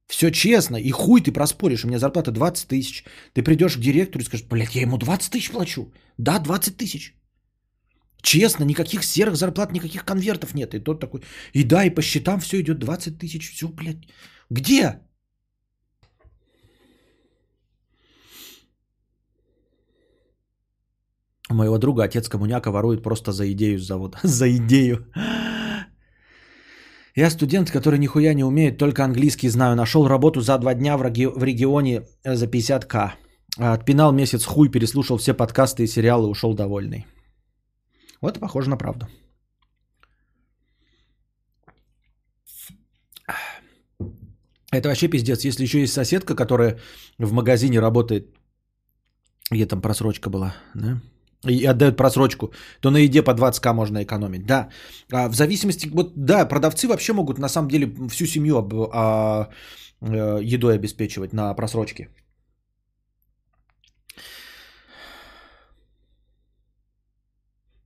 [0.08, 3.04] Все честно, и хуй ты проспоришь, у меня зарплата 20 тысяч.
[3.34, 5.94] Ты придешь к директору и скажешь, блядь, я ему 20 тысяч плачу.
[6.18, 7.14] Да, 20 тысяч.
[8.22, 10.74] Честно, никаких серых зарплат, никаких конвертов нет.
[10.74, 11.22] И тот такой,
[11.54, 13.52] и да, и по счетам все идет 20 тысяч.
[13.52, 14.08] Все, блядь.
[14.50, 15.00] Где?
[21.54, 24.20] Моего друга отец коммуняка ворует просто за идею с завода.
[24.24, 25.06] за идею.
[27.16, 29.76] Я студент, который нихуя не умеет, только английский знаю.
[29.76, 33.12] Нашел работу за два дня в, реги- в регионе э, за 50к.
[33.58, 37.06] Отпинал месяц хуй, переслушал все подкасты и сериалы, ушел довольный.
[38.22, 39.08] Вот похоже на правду.
[44.72, 45.46] Это вообще пиздец.
[45.46, 46.80] Если еще есть соседка, которая
[47.18, 48.36] в магазине работает,
[49.52, 51.02] где там просрочка была, да?
[51.48, 54.46] И отдают просрочку, то на еде по 20к можно экономить.
[54.46, 54.70] Да,
[55.12, 59.50] а в зависимости, вот да, продавцы вообще могут на самом деле всю семью об, а,
[60.02, 62.10] а, едой обеспечивать на просрочке.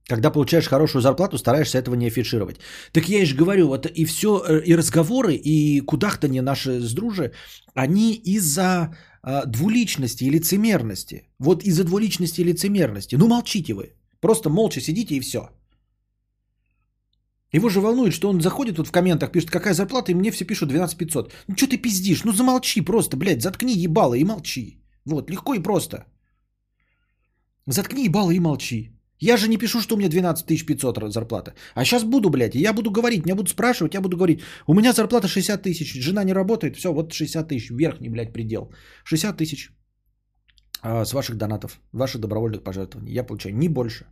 [0.09, 2.57] Когда получаешь хорошую зарплату, стараешься этого не афишировать.
[2.91, 7.31] Так я же говорю, вот и все, э, и разговоры, и кудахтание наши с дружи,
[7.73, 11.29] они из-за э, двуличности и лицемерности.
[11.39, 13.15] Вот из-за двуличности и лицемерности.
[13.15, 13.93] Ну молчите вы.
[14.19, 15.49] Просто молча сидите и все.
[17.53, 20.45] Его же волнует, что он заходит вот в комментах, пишет, какая зарплата, и мне все
[20.45, 21.31] пишут 12 500.
[21.47, 22.23] Ну что ты пиздишь?
[22.23, 24.81] Ну замолчи просто, блядь, заткни ебало и молчи.
[25.05, 26.05] Вот, легко и просто.
[27.67, 28.89] Заткни ебало и молчи.
[29.23, 31.53] Я же не пишу, что у меня 12 500 зарплата.
[31.75, 34.93] А сейчас буду, блядь, я буду говорить, меня будут спрашивать, я буду говорить, у меня
[34.93, 38.71] зарплата 60 тысяч, жена не работает, все, вот 60 тысяч, верхний, блядь, предел.
[39.05, 39.71] 60 тысяч
[40.81, 43.13] а, с ваших донатов, ваших добровольных пожертвований.
[43.13, 44.05] Я получаю не больше.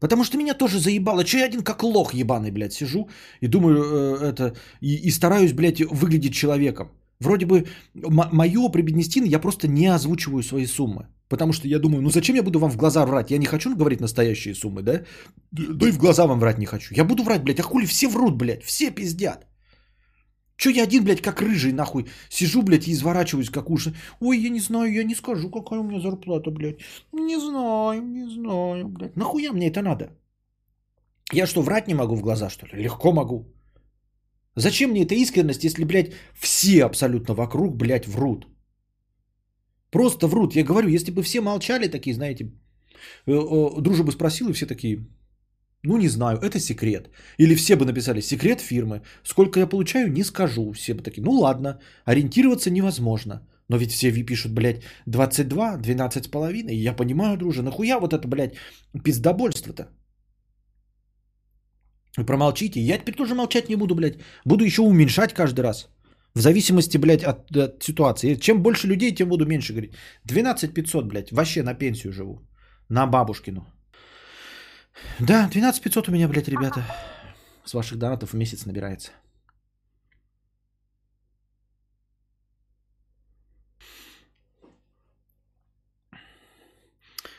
[0.00, 1.24] Потому что меня тоже заебало.
[1.24, 3.08] Че я один как лох ебаный, блядь, сижу
[3.40, 6.88] и думаю э, это, и, и стараюсь, блядь, выглядеть человеком.
[7.20, 11.06] Вроде бы м- мое прибеднестины я просто не озвучиваю свои суммы.
[11.34, 13.30] Потому что я думаю, ну зачем я буду вам в глаза врать?
[13.30, 15.02] Я не хочу говорить настоящие суммы, да?
[15.50, 16.94] Да и в глаза вам врать не хочу.
[16.94, 19.46] Я буду врать, блядь, а хули все врут, блядь, все пиздят.
[20.56, 23.94] Че я один, блядь, как рыжий, нахуй, сижу, блядь, и изворачиваюсь, как уши.
[24.20, 26.78] Ой, я не знаю, я не скажу, какая у меня зарплата, блядь.
[27.12, 29.16] Не знаю, не знаю, блядь.
[29.16, 30.04] Нахуя мне это надо?
[31.32, 32.82] Я что, врать не могу в глаза, что ли?
[32.82, 33.44] Легко могу.
[34.56, 38.46] Зачем мне эта искренность, если, блядь, все абсолютно вокруг, блядь, врут?
[39.94, 40.56] Просто врут.
[40.56, 42.50] Я говорю, если бы все молчали такие, знаете,
[43.28, 45.06] э, дружба бы спросил, и все такие,
[45.84, 47.10] ну не знаю, это секрет.
[47.38, 49.02] Или все бы написали, секрет фирмы.
[49.22, 50.72] Сколько я получаю, не скажу.
[50.72, 53.46] Все бы такие, ну ладно, ориентироваться невозможно.
[53.68, 56.76] Но ведь все пишут, блядь, 22, 12 с половиной.
[56.76, 58.56] Я понимаю, друже, нахуя вот это, блядь,
[59.04, 59.88] пиздобольство-то?
[62.18, 62.80] Вы промолчите.
[62.80, 64.18] Я теперь тоже молчать не буду, блядь.
[64.44, 65.88] Буду еще уменьшать каждый раз.
[66.34, 68.34] В зависимости, блядь, от, от ситуации.
[68.34, 69.94] Чем больше людей, тем буду меньше говорить.
[70.24, 72.40] 12 500, блядь, вообще на пенсию живу.
[72.88, 73.66] На бабушкину.
[75.20, 76.82] Да, 12 500 у меня, блядь, ребята.
[77.64, 79.12] С ваших донатов в месяц набирается.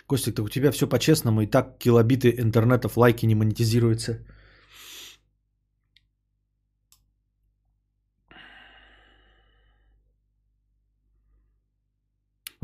[0.07, 4.19] Костик, так у тебя все по-честному, и так килобиты интернетов лайки не монетизируются.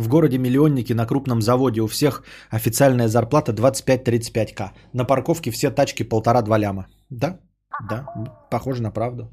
[0.01, 4.71] В городе миллионники на крупном заводе у всех официальная зарплата 25-35к.
[4.93, 6.87] На парковке все тачки полтора-два ляма.
[7.11, 7.39] Да,
[7.89, 8.05] да,
[8.49, 9.23] похоже на правду.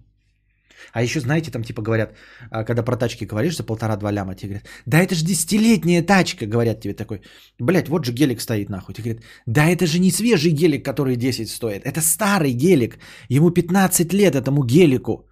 [0.93, 2.13] А еще, знаете, там типа говорят,
[2.51, 6.47] а, когда про тачки говоришь за полтора-два ляма, тебе говорят, да это же десятилетняя тачка,
[6.47, 7.23] говорят тебе такой.
[7.59, 8.95] Блять, вот же гелик стоит нахуй.
[8.95, 11.87] Тебе говорят, да это же не свежий гелик, который 10 стоит.
[11.87, 12.99] Это старый гелик.
[13.31, 15.29] Ему 15 лет этому гелику.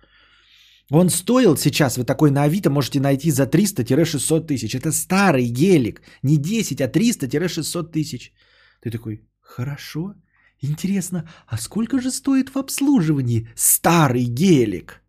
[0.91, 4.75] Он стоил сейчас, вы такой на Авито можете найти за 300-600 тысяч.
[4.75, 6.01] Это старый гелик.
[6.23, 8.33] Не 10, а 300-600 тысяч.
[8.81, 10.15] Ты такой, хорошо,
[10.63, 15.03] интересно, а сколько же стоит в обслуживании старый гелик?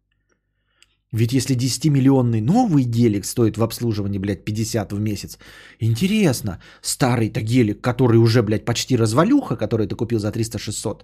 [1.11, 5.37] Ведь если 10-миллионный новый гелик стоит в обслуживании, блядь, 50 в месяц,
[5.79, 11.03] интересно, старый-то гелик, который уже, блядь, почти развалюха, который ты купил за 300-600,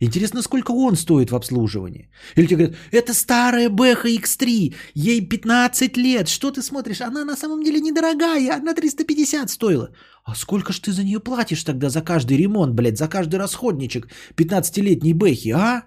[0.00, 2.08] интересно, сколько он стоит в обслуживании?
[2.36, 7.00] Или тебе говорят, это старая Бэха X3, ей 15 лет, что ты смотришь?
[7.00, 9.90] Она на самом деле недорогая, она 350 стоила.
[10.24, 14.08] А сколько ж ты за нее платишь тогда за каждый ремонт, блядь, за каждый расходничек
[14.36, 15.82] 15-летней Бэхи, а?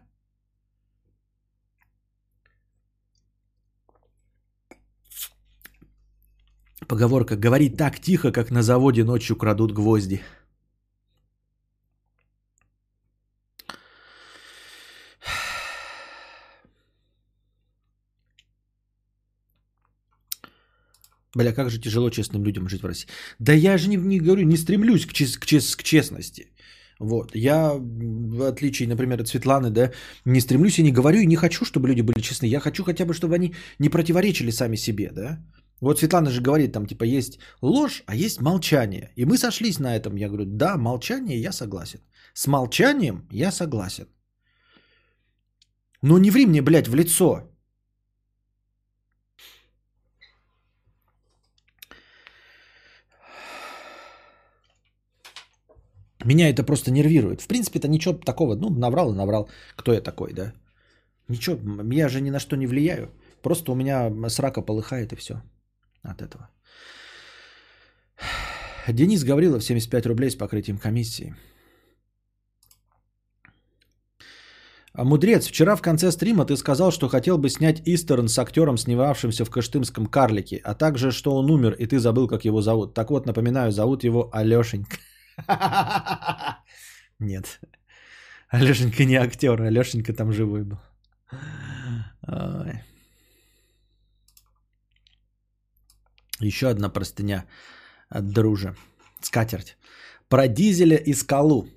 [6.88, 10.22] Поговорка «говори так тихо, как на заводе ночью крадут гвозди».
[21.38, 23.08] Бля, как же тяжело честным людям жить в России.
[23.40, 26.52] Да я же не, не говорю, не стремлюсь к, чест, к, чест, к честности.
[27.00, 27.36] Вот.
[27.36, 29.92] Я, в отличие, например, от Светланы, да,
[30.26, 32.48] не стремлюсь и не говорю, и не хочу, чтобы люди были честны.
[32.48, 35.40] Я хочу хотя бы, чтобы они не противоречили сами себе, да.
[35.82, 39.12] Вот Светлана же говорит, там, типа, есть ложь, а есть молчание.
[39.16, 40.16] И мы сошлись на этом.
[40.16, 42.00] Я говорю, да, молчание, я согласен.
[42.34, 44.08] С молчанием я согласен.
[46.02, 47.44] Но не ври мне, блядь, в лицо.
[56.28, 57.42] Меня это просто нервирует.
[57.42, 58.56] В принципе, это ничего такого.
[58.56, 59.50] Ну, наврал и наврал.
[59.78, 60.54] Кто я такой, да?
[61.30, 61.58] Ничего,
[61.94, 63.10] я же ни на что не влияю.
[63.42, 65.42] Просто у меня срака полыхает и все
[66.04, 66.50] от этого.
[68.90, 71.34] Денис Гаврилов, 75 рублей с покрытием комиссии.
[74.94, 78.78] А мудрец, вчера в конце стрима ты сказал, что хотел бы снять Истерн с актером,
[78.78, 82.94] снимавшимся в Кыштымском карлике, а также, что он умер, и ты забыл, как его зовут.
[82.94, 84.98] Так вот, напоминаю, зовут его Алешенька.
[87.20, 87.60] Нет.
[88.50, 90.80] Алешенька не актер, Алешенька там живой был.
[92.28, 92.84] Ой.
[96.40, 97.46] Еще одна простыня
[98.10, 98.76] от дружа.
[99.22, 99.78] Скатерть.
[100.30, 101.68] Про дизеля и скалу.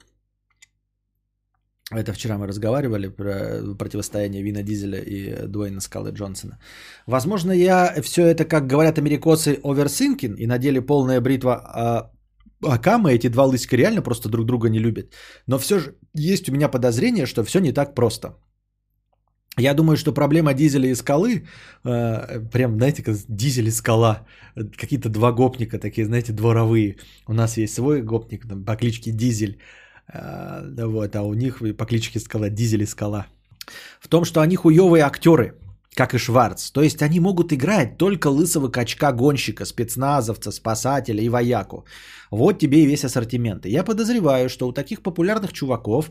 [1.93, 6.59] Это вчера мы разговаривали про противостояние Вина Дизеля и Дуэйна Скалы Джонсона.
[7.07, 12.13] Возможно, я все это, как говорят америкосы, оверсинкин, и на деле полная бритва а,
[12.63, 15.15] Акама, эти два лысика реально просто друг друга не любят.
[15.47, 18.37] Но все же есть у меня подозрение, что все не так просто.
[19.59, 21.45] Я думаю, что проблема дизеля и скалы,
[21.85, 26.97] э, прям, знаете, как дизель и скала, какие-то два гопника такие, знаете, дворовые.
[27.27, 29.59] У нас есть свой гопник там, по кличке Дизель,
[30.13, 33.27] э, вот, а у них по кличке Скала Дизель и Скала.
[34.01, 35.55] В том, что они хуевые актеры,
[36.01, 36.71] как и Шварц.
[36.71, 41.85] То есть они могут играть только лысого качка-гонщика, спецназовца, спасателя и вояку.
[42.31, 43.67] Вот тебе и весь ассортимент.
[43.67, 46.11] И я подозреваю, что у таких популярных чуваков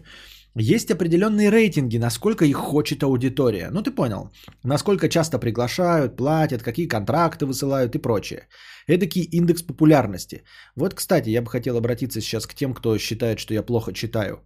[0.55, 3.69] есть определенные рейтинги, насколько их хочет аудитория.
[3.71, 4.29] Ну ты понял,
[4.63, 8.47] насколько часто приглашают, платят, какие контракты высылают и прочее.
[8.87, 10.43] Эдакий индекс популярности.
[10.75, 14.43] Вот, кстати, я бы хотел обратиться сейчас к тем, кто считает, что я плохо читаю.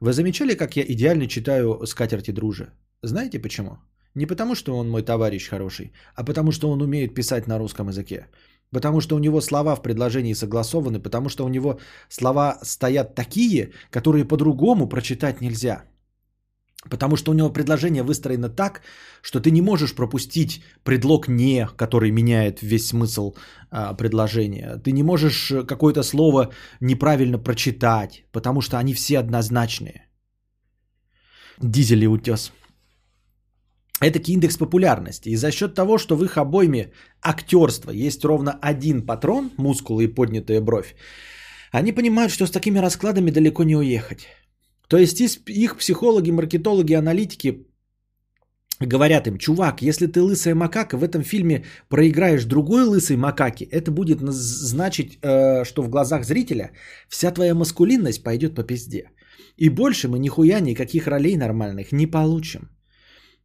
[0.00, 2.66] Вы замечали, как я идеально читаю «Скатерти дружи»?
[3.02, 3.78] Знаете почему?
[4.14, 7.88] Не потому, что он мой товарищ хороший, а потому, что он умеет писать на русском
[7.88, 8.26] языке.
[8.70, 13.70] Потому что у него слова в предложении согласованы, потому что у него слова стоят такие,
[13.90, 15.84] которые по-другому прочитать нельзя.
[16.90, 18.82] Потому что у него предложение выстроено так,
[19.22, 23.34] что ты не можешь пропустить предлог «не», который меняет весь смысл
[23.70, 24.76] а, предложения.
[24.84, 26.50] Ты не можешь какое-то слово
[26.80, 30.08] неправильно прочитать, потому что они все однозначные.
[31.62, 32.52] Дизель и утес.
[34.00, 35.28] Это индекс популярности.
[35.30, 36.92] И за счет того, что в их обойме
[37.22, 40.94] актерства есть ровно один патрон, мускулы и поднятая бровь,
[41.72, 44.26] они понимают, что с такими раскладами далеко не уехать.
[44.88, 47.66] То есть их психологи, маркетологи, аналитики
[48.80, 53.90] говорят им, чувак, если ты лысая макака, в этом фильме проиграешь другой лысой макаке, это
[53.90, 56.72] будет значить, э, что в глазах зрителя
[57.08, 59.10] вся твоя маскулинность пойдет по пизде.
[59.56, 62.73] И больше мы нихуя никаких ролей нормальных не получим.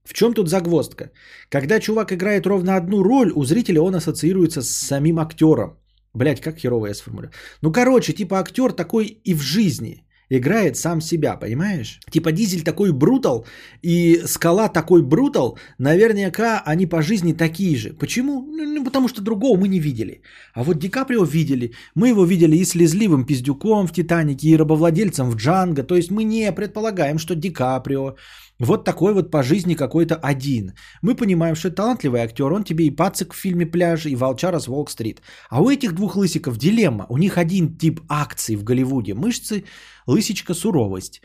[0.09, 1.11] В чем тут загвоздка?
[1.49, 5.77] Когда чувак играет ровно одну роль, у зрителя он ассоциируется с самим актером.
[6.15, 7.31] Блять, как херово я сформулирую.
[7.61, 10.03] Ну, короче, типа актер такой и в жизни.
[10.31, 11.99] Играет сам себя, понимаешь?
[12.11, 13.45] Типа Дизель такой брутал
[13.83, 15.57] и Скала такой брутал.
[15.77, 17.93] Наверняка они по жизни такие же.
[17.93, 18.41] Почему?
[18.41, 20.21] Ну, ну, потому что другого мы не видели.
[20.55, 21.73] А вот Ди Каприо видели.
[21.95, 25.83] Мы его видели и слезливым пиздюком в Титанике, и рабовладельцем в Джанго.
[25.83, 28.15] То есть мы не предполагаем, что Ди Каприо
[28.59, 30.73] вот такой вот по жизни какой-то один.
[31.01, 34.59] Мы понимаем, что это талантливый актер, он тебе и пацик в фильме «Пляж», и волчара
[34.59, 35.21] с Волк-стрит.
[35.49, 37.05] А у этих двух лысиков дилемма.
[37.09, 39.13] У них один тип акций в Голливуде.
[39.13, 39.63] Мышцы,
[40.07, 41.21] лысичка, суровость.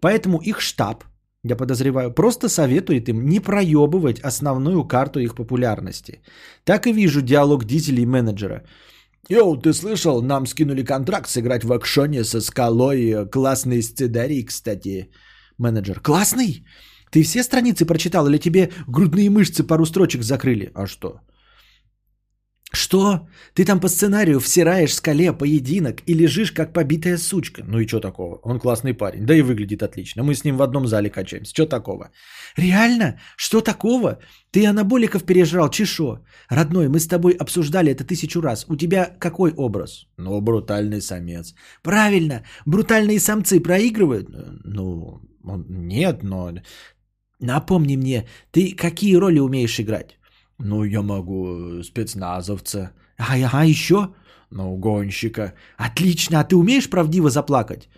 [0.00, 1.04] Поэтому их штаб
[1.48, 6.20] я подозреваю, просто советует им не проебывать основную карту их популярности.
[6.64, 8.62] Так и вижу диалог дизеля и менеджера.
[9.28, 13.28] Йоу, ты слышал, нам скинули контракт сыграть в акшоне со скалой.
[13.30, 15.08] Классный сценарий, кстати.
[15.58, 16.00] Менеджер.
[16.00, 16.64] Классный?
[17.10, 20.70] Ты все страницы прочитал или тебе грудные мышцы пару строчек закрыли?
[20.74, 21.20] А что?
[22.72, 23.20] Что?
[23.54, 27.62] Ты там по сценарию всираешь скале поединок и лежишь как побитая сучка.
[27.66, 28.40] Ну и что такого?
[28.42, 29.24] Он классный парень.
[29.24, 30.24] Да и выглядит отлично.
[30.24, 31.54] Мы с ним в одном зале качаемся.
[31.54, 32.10] Что такого?
[32.56, 33.18] Реально?
[33.36, 34.18] Что такого?
[34.50, 36.24] Ты анаболиков пережрал, чешо.
[36.50, 38.66] Родной, мы с тобой обсуждали это тысячу раз.
[38.68, 40.06] У тебя какой образ?
[40.18, 41.54] Ну, брутальный самец.
[41.82, 42.42] Правильно.
[42.66, 44.28] Брутальные самцы проигрывают?
[44.64, 45.20] Ну,
[45.68, 46.52] нет, но...
[47.40, 50.18] Напомни мне, ты какие роли умеешь играть?
[50.58, 52.92] Ну, я могу э, спецназовца.
[53.18, 54.14] А, а еще?
[54.50, 55.52] Ну, гонщика.
[55.76, 57.88] Отлично, а ты умеешь правдиво заплакать?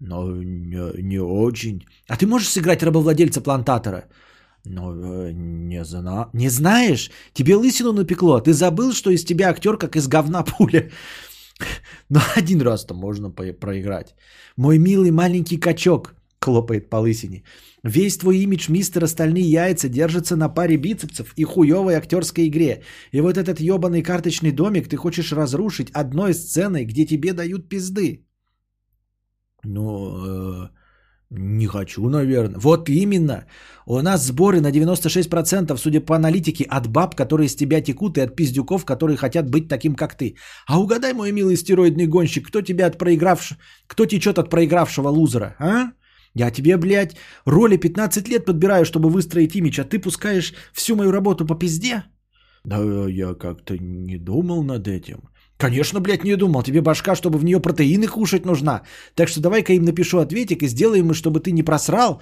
[0.00, 1.86] Ну, не, не очень.
[2.08, 4.04] А ты можешь сыграть рабовладельца-плантатора?
[4.64, 6.28] Ну, э, не, зна...
[6.34, 7.10] не знаешь?
[7.32, 8.40] Тебе лысину напекло.
[8.40, 10.90] Ты забыл, что из тебя актер, как из говна пуля.
[12.08, 14.14] Ну, один раз-то можно проиграть.
[14.56, 16.14] Мой милый маленький качок
[16.44, 17.42] хлопает по лысине.
[17.84, 22.82] Весь твой имидж мистера Стальные Яйца держится на паре бицепсов и хуевой актерской игре.
[23.12, 28.26] И вот этот ебаный карточный домик ты хочешь разрушить одной сценой, где тебе дают пизды.
[29.64, 30.68] Ну, э,
[31.30, 32.58] не хочу, наверное.
[32.58, 33.46] Вот именно.
[33.86, 38.20] У нас сборы на 96%, судя по аналитике, от баб, которые с тебя текут, и
[38.20, 40.36] от пиздюков, которые хотят быть таким, как ты.
[40.66, 45.56] А угадай, мой милый стероидный гонщик, кто тебя от проигравшего, кто течет от проигравшего лузера,
[45.58, 45.92] а?
[46.34, 47.16] Я тебе, блядь,
[47.46, 52.04] роли 15 лет подбираю, чтобы выстроить имидж, а ты пускаешь всю мою работу по пизде?
[52.64, 52.78] Да
[53.08, 55.28] я как-то не думал над этим.
[55.56, 56.62] Конечно, блядь, не думал.
[56.62, 58.82] Тебе башка, чтобы в нее протеины кушать нужна.
[59.14, 62.20] Так что давай-ка им напишу ответик и сделаем, чтобы ты не просрал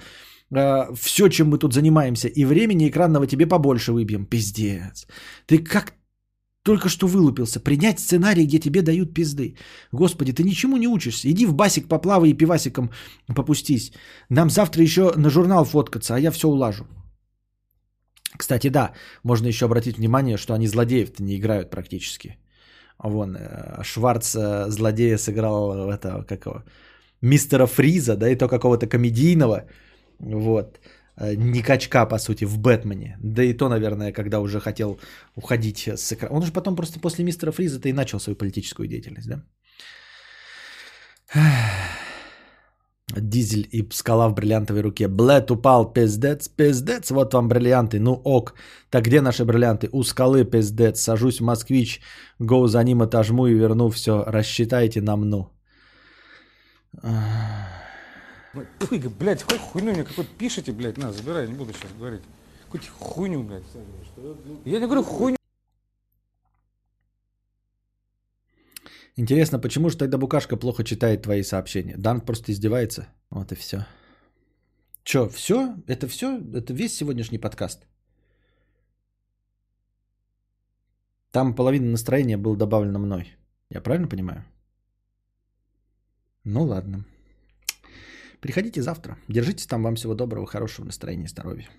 [0.55, 2.27] э, все, чем мы тут занимаемся.
[2.27, 4.25] И времени экранного тебе побольше выбьем.
[4.25, 5.07] Пиздец.
[5.47, 5.93] Ты как
[6.63, 7.59] только что вылупился.
[7.59, 9.55] Принять сценарий, где тебе дают пизды.
[9.91, 11.29] Господи, ты ничему не учишься.
[11.29, 12.89] Иди в басик поплавай и пивасиком
[13.35, 13.91] попустись.
[14.29, 16.85] Нам завтра еще на журнал фоткаться, а я все улажу.
[18.37, 18.93] Кстати, да,
[19.23, 22.37] можно еще обратить внимание, что они злодеев-то не играют практически.
[22.97, 26.63] Вон, э, Шварц э, злодея сыграл это, как его,
[27.21, 29.65] мистера Фриза, да, и то какого-то комедийного.
[30.19, 30.79] Вот.
[31.17, 33.17] Э, не качка, по сути, в Бэтмене.
[33.23, 34.99] Да и то, наверное, когда уже хотел
[35.35, 36.35] уходить с экрана.
[36.35, 39.43] Он же потом просто после мистера Фриза-то и начал свою политическую деятельность, да?
[43.15, 45.07] Дизель и скала в бриллиантовой руке.
[45.07, 47.99] Блэд упал, пиздец, пиздец, вот вам бриллианты.
[47.99, 48.55] Ну ок,
[48.89, 49.89] так где наши бриллианты?
[49.91, 52.01] У скалы, пиздец, сажусь в москвич,
[52.39, 54.23] гоу за ним отожму и верну все.
[54.25, 55.49] Рассчитайте на мну.
[58.53, 62.21] Фу, блядь, хоть хуйню мне какой-то пишите, блядь, на, забирай, не буду сейчас говорить.
[62.65, 63.63] Какую-то хуйню, блядь.
[64.65, 65.37] Я не говорю хуйню.
[69.15, 71.95] Интересно, почему же тогда Букашка плохо читает твои сообщения?
[71.97, 73.07] Дан просто издевается.
[73.29, 73.85] Вот и все.
[75.03, 75.75] Че, все?
[75.87, 76.39] Это все?
[76.53, 77.85] Это весь сегодняшний подкаст?
[81.31, 83.35] Там половина настроения было добавлено мной.
[83.69, 84.45] Я правильно понимаю?
[86.43, 87.05] Ну ладно.
[88.43, 89.17] Приходите завтра.
[89.29, 89.83] Держитесь там.
[89.83, 91.69] Вам всего доброго, хорошего настроения, здоровья.